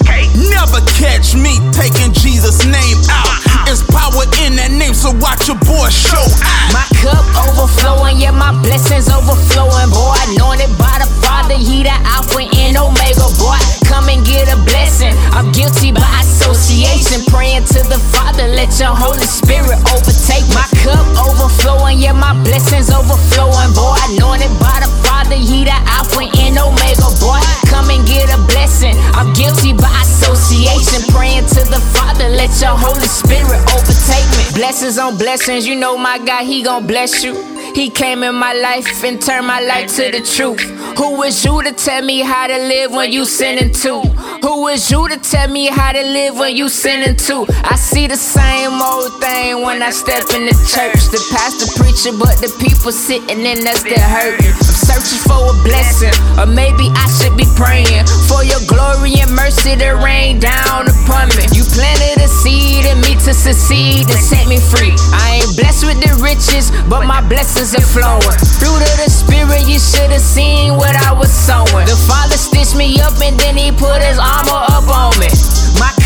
Never 0.50 0.80
catch 0.98 1.34
me 1.34 1.58
taking 1.72 2.12
Jesus' 2.12 2.64
name 2.64 2.98
out. 3.10 3.47
It's 3.68 3.84
power 3.84 4.24
in 4.40 4.56
that 4.56 4.72
name, 4.72 4.96
so 4.96 5.12
watch 5.20 5.44
your 5.44 5.60
boy 5.60 5.92
show 5.92 6.24
out. 6.40 6.72
My 6.72 6.88
cup 7.04 7.20
overflowing, 7.36 8.16
yeah, 8.16 8.32
my 8.32 8.56
blessings 8.64 9.12
overflowing, 9.12 9.92
boy. 9.92 10.16
Anointed 10.32 10.72
by 10.80 11.04
the 11.04 11.08
Father, 11.20 11.52
He 11.52 11.84
the 11.84 11.92
Alpha 12.08 12.48
and 12.48 12.80
Omega, 12.80 13.28
boy. 13.36 13.60
Come 13.84 14.08
and 14.08 14.24
get 14.24 14.48
a 14.48 14.56
blessing. 14.64 15.12
I'm 15.36 15.52
guilty 15.52 15.92
by 15.92 16.08
association, 16.24 17.28
praying 17.28 17.68
to 17.76 17.84
the 17.92 18.00
Father, 18.08 18.48
let 18.48 18.72
your 18.80 18.96
Holy 18.96 19.28
Spirit 19.28 19.76
overtake 19.92 20.48
my 20.56 20.64
cup 20.80 21.04
overflowing, 21.20 22.00
yeah, 22.00 22.16
my 22.16 22.32
blessings 22.48 22.88
overflowing, 22.88 23.76
boy. 23.76 24.00
Anointed 24.08 24.52
by 24.56 24.80
the 24.80 24.88
Father, 25.04 25.17
He 25.36 25.64
the 25.64 25.76
Alpha 25.92 26.24
and 26.40 26.58
Omega, 26.58 27.08
boy. 27.20 27.40
Come 27.68 27.90
and 27.90 28.06
get 28.06 28.28
a 28.30 28.38
blessing. 28.48 28.94
I'm 29.14 29.32
guilty 29.34 29.72
by 29.72 29.90
association, 30.02 31.02
praying 31.12 31.46
to 31.46 31.62
the 31.68 31.80
Father, 31.94 32.28
let 32.28 32.50
your 32.60 32.76
Holy 32.76 33.06
Spirit 33.06 33.60
overtake 33.74 34.28
me. 34.36 34.44
Blessings 34.54 34.98
on 34.98 35.16
blessings, 35.18 35.66
you 35.66 35.76
know 35.76 35.96
my 35.96 36.18
God, 36.18 36.44
He 36.44 36.62
gon' 36.62 36.86
bless 36.86 37.22
you. 37.22 37.34
He 37.74 37.90
came 37.90 38.22
in 38.22 38.34
my 38.34 38.54
life 38.54 39.04
and 39.04 39.20
turned 39.20 39.46
my 39.46 39.60
life 39.60 39.94
to 39.96 40.10
the 40.10 40.20
truth. 40.20 40.60
Who 40.98 41.22
is 41.22 41.44
you 41.44 41.62
to 41.62 41.72
tell 41.72 42.02
me 42.02 42.20
how 42.20 42.46
to 42.48 42.56
live 42.58 42.90
when 42.92 43.12
you 43.12 43.24
sinning 43.24 43.72
too? 43.72 44.00
Who 44.42 44.66
is 44.68 44.90
you 44.90 45.08
to 45.08 45.16
tell 45.18 45.48
me 45.48 45.66
how 45.66 45.92
to 45.92 46.02
live 46.02 46.36
when 46.36 46.56
you 46.56 46.68
sinning 46.68 47.16
too? 47.16 47.46
I 47.62 47.76
see 47.76 48.06
the 48.08 48.16
same 48.16 48.72
old 48.82 49.20
thing 49.20 49.62
when 49.62 49.82
I 49.82 49.90
step 49.90 50.24
in 50.34 50.46
the 50.46 50.56
church. 50.66 50.98
The 51.12 51.22
pastor 51.30 51.70
preaching, 51.80 52.18
but 52.18 52.40
the 52.40 52.50
people 52.58 52.90
sitting 52.90 53.46
in 53.46 53.66
us 53.66 53.82
that 53.84 54.00
hurting. 54.10 54.77
Searching 54.88 55.20
for 55.28 55.52
a 55.52 55.54
blessing, 55.68 56.16
or 56.40 56.48
maybe 56.48 56.88
I 56.96 57.04
should 57.12 57.36
be 57.36 57.44
praying 57.60 58.08
for 58.24 58.40
your 58.40 58.64
glory 58.64 59.20
and 59.20 59.28
mercy 59.36 59.76
to 59.76 60.00
rain 60.00 60.40
down 60.40 60.88
upon 60.88 61.28
me. 61.36 61.44
You 61.52 61.68
planted 61.76 62.24
a 62.24 62.28
seed 62.28 62.88
in 62.88 62.96
me 63.04 63.12
to 63.28 63.36
succeed 63.36 64.08
and 64.08 64.16
set 64.16 64.48
me 64.48 64.56
free. 64.56 64.96
I 65.12 65.44
ain't 65.44 65.52
blessed 65.60 65.84
with 65.84 66.00
the 66.00 66.16
riches, 66.24 66.72
but 66.88 67.04
my 67.04 67.20
blessings 67.28 67.76
are 67.76 67.84
flowing. 67.84 68.40
Fruit 68.56 68.80
of 68.80 68.96
the 68.96 69.12
spirit, 69.12 69.68
you 69.68 69.76
should 69.76 70.08
have 70.08 70.24
seen 70.24 70.72
what 70.72 70.96
I 70.96 71.12
was 71.12 71.28
sowing. 71.28 71.84
The 71.84 71.98
Father 72.08 72.40
stitched 72.40 72.74
me 72.74 72.98
up 73.04 73.20
and 73.20 73.38
then 73.38 73.60
he 73.60 73.70
put 73.70 74.00
his 74.00 74.16
armor 74.16 74.64
up 74.72 74.88
on 74.88 75.12
me. 75.20 75.28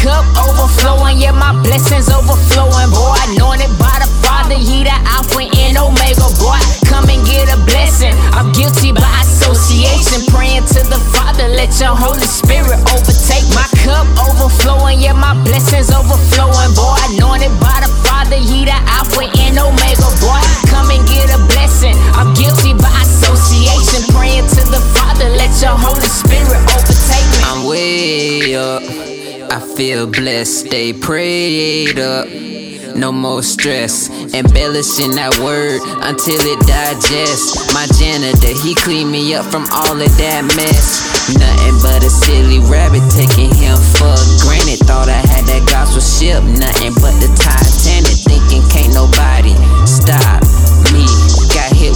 Cup 0.02 0.26
overflowing, 0.34 1.18
yeah, 1.22 1.30
my 1.30 1.54
blessings 1.62 2.10
overflowing, 2.10 2.90
boy. 2.90 3.14
Anointed 3.30 3.70
by 3.78 4.02
the 4.02 4.10
Father, 4.26 4.58
he 4.58 4.82
the 4.82 4.96
Alpha 5.06 5.46
and 5.46 5.78
Omega, 5.78 6.26
boy. 6.42 6.58
Come 6.90 7.06
and 7.06 7.22
get 7.22 7.46
a 7.54 7.58
blessing. 7.70 8.10
I'm 8.34 8.50
guilty 8.50 8.90
by 8.90 9.06
association, 9.22 10.26
praying 10.34 10.66
to 10.74 10.82
the 10.90 10.98
Father, 11.14 11.46
let 11.54 11.70
your 11.78 11.94
Holy 11.94 12.26
Spirit 12.26 12.82
overtake 12.90 13.46
my 13.54 13.62
cup 13.86 14.10
overflowing, 14.18 14.98
yeah, 14.98 15.14
my 15.14 15.38
blessings 15.46 15.94
overflowing, 15.94 16.74
boy. 16.74 16.98
Anointed 17.14 17.54
by 17.62 17.78
the 17.78 17.90
Father, 18.02 18.42
he 18.42 18.66
the 18.66 18.74
Alpha 18.98 19.22
and 19.22 19.54
Omega, 19.54 20.10
boy. 20.18 20.42
Come 20.66 20.90
and 20.90 21.06
get 21.06 21.30
a 21.30 21.38
blessing. 21.46 21.94
I'm 22.18 22.34
guilty 22.34 22.74
by 22.74 22.90
association, 23.06 24.02
praying 24.10 24.50
to 24.50 24.62
the 24.66 24.82
Father, 24.98 25.11
feel 29.76 30.06
blessed, 30.06 30.66
stay 30.66 30.92
prayed 30.92 31.98
up. 31.98 32.28
No 32.94 33.10
more 33.10 33.42
stress, 33.42 34.10
embellishing 34.34 35.16
that 35.16 35.32
word 35.40 35.80
until 36.04 36.36
it 36.36 36.60
digests. 36.68 37.72
My 37.72 37.88
janitor, 37.96 38.52
he 38.60 38.74
cleaned 38.74 39.10
me 39.10 39.34
up 39.34 39.46
from 39.46 39.64
all 39.72 39.96
of 39.96 40.12
that 40.20 40.44
mess. 40.56 41.00
Nothing 41.32 41.76
but 41.80 42.04
a 42.04 42.10
silly 42.10 42.60
rabbit 42.68 43.02
taking 43.08 43.48
him 43.56 43.80
for 43.96 44.12
granted. 44.44 44.84
Thought 44.84 45.08
I 45.08 45.22
had 45.24 45.48
that 45.48 45.64
gospel 45.68 46.04
ship, 46.04 46.44
nothing 46.44 46.92
but 47.00 47.16
the 47.24 47.32
Titanic. 47.40 48.18
Thinking 48.28 48.62
can't 48.68 48.92
nobody 48.92 49.56
stop 49.88 50.44
me. 50.92 51.31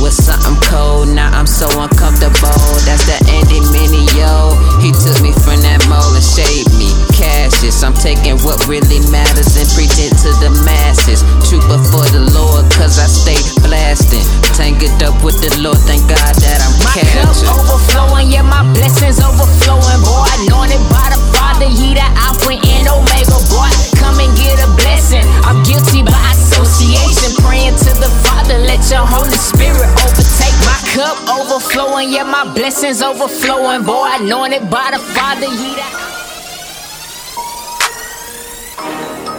With 0.07 0.15
something 0.15 0.55
cold, 0.71 1.11
now 1.19 1.35
I'm 1.35 1.51
so 1.51 1.67
uncomfortable. 1.83 2.63
That's 2.87 3.03
the 3.11 3.19
Andy 3.27 3.59
Mineo. 3.75 4.55
He 4.79 4.95
took 4.95 5.19
me 5.19 5.35
from 5.35 5.59
that 5.67 5.83
mold 5.91 6.15
and 6.15 6.23
shaped 6.23 6.71
me. 6.79 6.95
Cassius, 7.11 7.83
I'm 7.83 7.91
taking 7.91 8.39
what 8.47 8.63
really 8.71 9.03
matters 9.11 9.59
and 9.59 9.67
preaching 9.75 10.15
to 10.15 10.31
the 10.39 10.55
masses. 10.63 11.27
True 11.51 11.59
before 11.67 12.07
the 12.15 12.23
Lord, 12.23 12.71
cause 12.79 13.03
I 13.03 13.11
stay 13.11 13.35
blasting. 13.67 14.23
Tangled 14.55 14.95
up 15.03 15.19
with 15.27 15.43
the 15.43 15.51
Lord, 15.59 15.83
thank 15.91 16.07
God 16.07 16.39
that 16.39 16.63
I'm 16.63 16.71
My 16.87 16.95
cup 17.03 17.27
captured. 17.27 17.51
overflowing, 17.51 18.31
yeah, 18.31 18.47
my 18.47 18.63
blessings 18.79 19.19
overflowing, 19.19 20.07
boy. 20.07 20.23
Anointed 20.39 20.87
by 20.87 21.11
the 21.11 21.19
Father, 21.57 21.73
He 21.73 21.95
the 21.95 22.05
Alpha 22.21 22.53
and 22.53 22.87
Omega, 22.87 23.41
boy. 23.49 23.73
Come 23.97 24.21
and 24.21 24.37
get 24.37 24.61
a 24.61 24.69
blessing. 24.77 25.25
I'm 25.41 25.65
guilty 25.65 26.03
by 26.03 26.21
association, 26.37 27.33
praying 27.41 27.73
to 27.81 27.97
the 27.97 28.13
Father, 28.29 28.59
let 28.59 28.85
your 28.91 29.07
Holy 29.09 29.33
Spirit 29.33 29.89
overtake 30.05 30.53
my 30.69 30.77
cup 30.93 31.17
overflowing, 31.33 32.13
yeah, 32.13 32.25
my 32.25 32.45
blessings 32.53 33.01
overflowing, 33.01 33.85
boy. 33.85 34.05
Anointed 34.21 34.69
by 34.69 34.91
the 34.93 34.99
Father, 34.99 35.49
He 35.49 35.73
the 35.73 35.87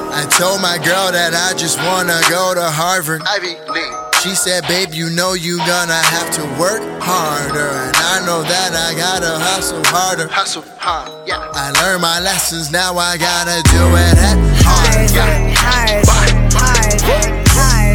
I 0.10 0.26
told 0.26 0.60
my 0.60 0.80
girl 0.80 1.12
that 1.12 1.36
I 1.36 1.56
just 1.56 1.78
wanna 1.78 2.20
go 2.30 2.56
to 2.56 2.64
Harvard. 2.64 3.22
Ivy 3.28 3.54
League. 3.70 4.07
She 4.24 4.34
said, 4.34 4.68
babe, 4.68 4.94
you 4.94 5.10
know 5.12 5.34
you 5.34 5.58
gonna 5.60 5.94
have 5.94 6.32
to 6.34 6.44
work 6.60 6.82
harder. 7.00 7.70
And 7.70 7.96
I 7.96 8.26
know 8.26 8.42
that 8.42 8.74
I 8.74 8.98
gotta 8.98 9.38
hustle 9.38 9.84
harder. 9.86 10.28
Hustle 10.28 10.66
hard, 10.78 11.12
yeah. 11.28 11.38
I 11.54 11.72
learned 11.72 12.02
my 12.02 12.20
lessons, 12.20 12.72
now 12.72 12.98
I 12.98 13.18
gotta 13.18 13.62
do 13.70 13.84
it 13.94 14.18
at 14.18 14.38
hard. 14.66 15.12
Yeah. 15.14 15.48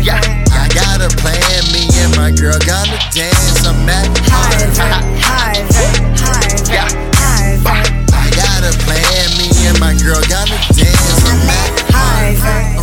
Yeah. 0.03 0.21
I 0.55 0.69
got 0.71 1.03
a 1.03 1.11
plan, 1.19 1.63
me 1.75 1.91
and 2.01 2.15
my 2.17 2.31
girl 2.31 2.59
gonna 2.67 2.99
dance. 3.11 3.67
I'm 3.67 3.89
at 3.91 4.07
Yeah. 6.71 6.87
I 8.15 8.31
got 8.31 8.63
a 8.63 8.73
plan, 8.87 9.27
me 9.39 9.51
and 9.67 9.79
my 9.81 9.95
girl 9.99 10.23
gonna 10.31 10.57
dance. 10.71 10.72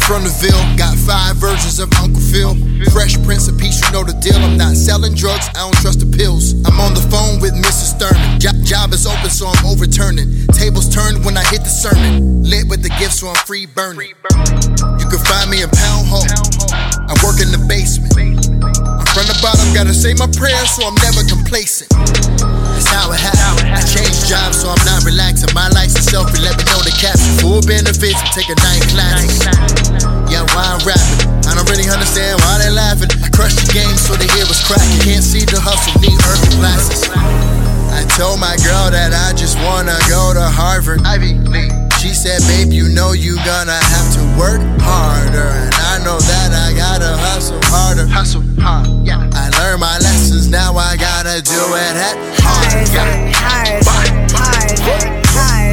From 0.10 0.26
the 0.26 0.34
Ville, 0.42 0.58
got 0.74 0.98
five 0.98 1.38
versions 1.38 1.78
of 1.78 1.94
Uncle 2.02 2.18
Phil. 2.34 2.58
Fresh 2.90 3.22
Prince 3.22 3.48
of 3.48 3.62
Peace, 3.62 3.78
you 3.78 3.94
know 3.94 4.02
the 4.02 4.18
deal. 4.18 4.42
I'm 4.42 4.58
not 4.58 4.74
selling 4.74 5.14
drugs, 5.14 5.46
I 5.54 5.62
don't 5.62 5.78
trust 5.86 6.02
the 6.02 6.10
pills. 6.10 6.58
I'm 6.66 6.82
on 6.82 6.98
the 6.98 7.06
phone 7.14 7.38
with 7.38 7.54
Mrs. 7.54 7.94
Thurman. 8.02 8.42
Job, 8.42 8.58
job 8.66 8.90
is 8.98 9.06
open, 9.06 9.30
so 9.30 9.46
I'm 9.46 9.62
overturning. 9.70 10.50
Tables 10.58 10.90
turned 10.90 11.24
when 11.24 11.38
I 11.38 11.46
hit 11.54 11.62
the 11.62 11.70
sermon. 11.70 12.42
Lit 12.42 12.66
with 12.66 12.82
the 12.82 12.90
gift, 12.98 13.22
so 13.22 13.30
I'm 13.30 13.38
free 13.46 13.70
burning. 13.70 14.18
You 14.98 15.06
can 15.06 15.22
find 15.30 15.46
me 15.46 15.62
in 15.62 15.70
Pound 15.70 16.10
Hall. 16.10 16.26
I 16.74 17.14
work 17.22 17.38
in 17.38 17.54
the 17.54 17.62
basement. 17.70 18.18
I'm 18.18 19.06
from 19.14 19.30
the 19.30 19.38
bottom, 19.46 19.70
gotta 19.78 19.94
say 19.94 20.18
my 20.18 20.26
prayers, 20.34 20.74
so 20.74 20.90
I'm 20.90 20.98
never 21.06 21.22
complacent. 21.30 21.94
Job, 24.30 24.54
so 24.54 24.70
I'm 24.70 24.86
not 24.86 25.02
relaxing. 25.02 25.50
My 25.58 25.66
life's 25.74 25.98
a 25.98 26.06
selfie, 26.06 26.38
let 26.46 26.54
me 26.54 26.64
know 26.70 26.78
the 26.86 26.94
caption. 26.94 27.34
Full 27.42 27.66
benefits, 27.66 28.22
take 28.38 28.46
a 28.46 28.58
night 28.62 28.86
class. 28.94 29.26
Yeah, 30.30 30.46
why 30.54 30.70
I'm 30.70 30.82
rapping? 30.86 31.26
I 31.50 31.58
don't 31.58 31.66
really 31.66 31.90
understand 31.90 32.38
why 32.46 32.62
they 32.62 32.70
laughing. 32.70 33.10
I 33.26 33.34
crushed 33.34 33.58
the 33.58 33.74
game 33.74 33.98
so 33.98 34.14
they 34.14 34.30
hear 34.38 34.46
what's 34.46 34.62
cracking. 34.62 35.02
Can't 35.02 35.26
see 35.26 35.50
the 35.50 35.58
hustle, 35.58 35.98
need 35.98 36.14
Urban 36.14 36.62
glasses. 36.62 37.10
I 37.90 38.06
told 38.14 38.38
my 38.38 38.54
girl 38.62 38.94
that 38.94 39.18
I 39.18 39.34
just 39.34 39.58
wanna 39.66 39.98
go 40.06 40.38
to 40.38 40.46
Harvard. 40.46 41.02
Ivy 41.02 41.34
League. 41.50 41.74
She 41.98 42.14
said, 42.14 42.46
babe, 42.46 42.70
you 42.72 42.88
know 42.94 43.18
you 43.18 43.36
gonna 43.42 43.76
have 43.76 44.08
to 44.14 44.24
work 44.38 44.62
harder. 44.86 45.52
And 45.58 45.74
I 45.74 45.98
know 46.06 46.22
that 46.22 46.54
I 46.54 46.78
gotta 46.78 47.18
hustle 47.18 47.60
harder. 47.66 48.06
Hustle 48.06 48.46
hard, 48.62 48.88
yeah. 49.02 49.26
I 49.34 49.50
learned 49.58 49.82
my 49.82 49.98
lessons, 50.30 50.50
now 50.50 50.76
I 50.76 50.96
gotta 50.96 51.42
do 51.42 51.62
it 51.74 51.96
at. 51.98 52.16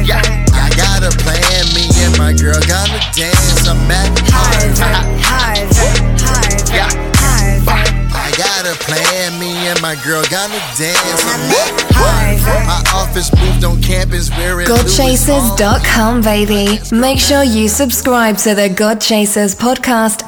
Yeah. 0.05 0.21
I 0.53 0.69
got 0.75 1.03
a 1.03 1.11
plan, 1.17 1.65
me 1.75 1.89
and 2.03 2.17
my 2.17 2.33
girl 2.33 2.59
gonna 2.67 2.99
dance. 3.13 3.67
I'm 3.67 3.91
at 3.91 4.19
Harvard. 4.31 4.77
I 8.09 8.31
got 8.37 8.65
a 8.65 8.75
plan, 8.83 9.39
me 9.39 9.67
and 9.67 9.81
my 9.81 9.95
girl 10.03 10.23
gonna 10.29 10.59
dance. 10.77 11.23
I'm 11.25 11.51
at 11.51 11.85
My 12.65 12.83
office 12.93 13.33
moved 13.35 13.63
on 13.63 13.81
campus, 13.81 14.29
we're 14.31 14.61
in 14.61 14.67
GodChasers.com, 14.67 16.21
baby. 16.21 16.79
Make 16.91 17.19
sure 17.19 17.43
you 17.43 17.67
subscribe 17.67 18.37
to 18.39 18.55
the 18.55 18.69
God 18.69 19.01
Chasers 19.01 19.55
podcast 19.55 20.27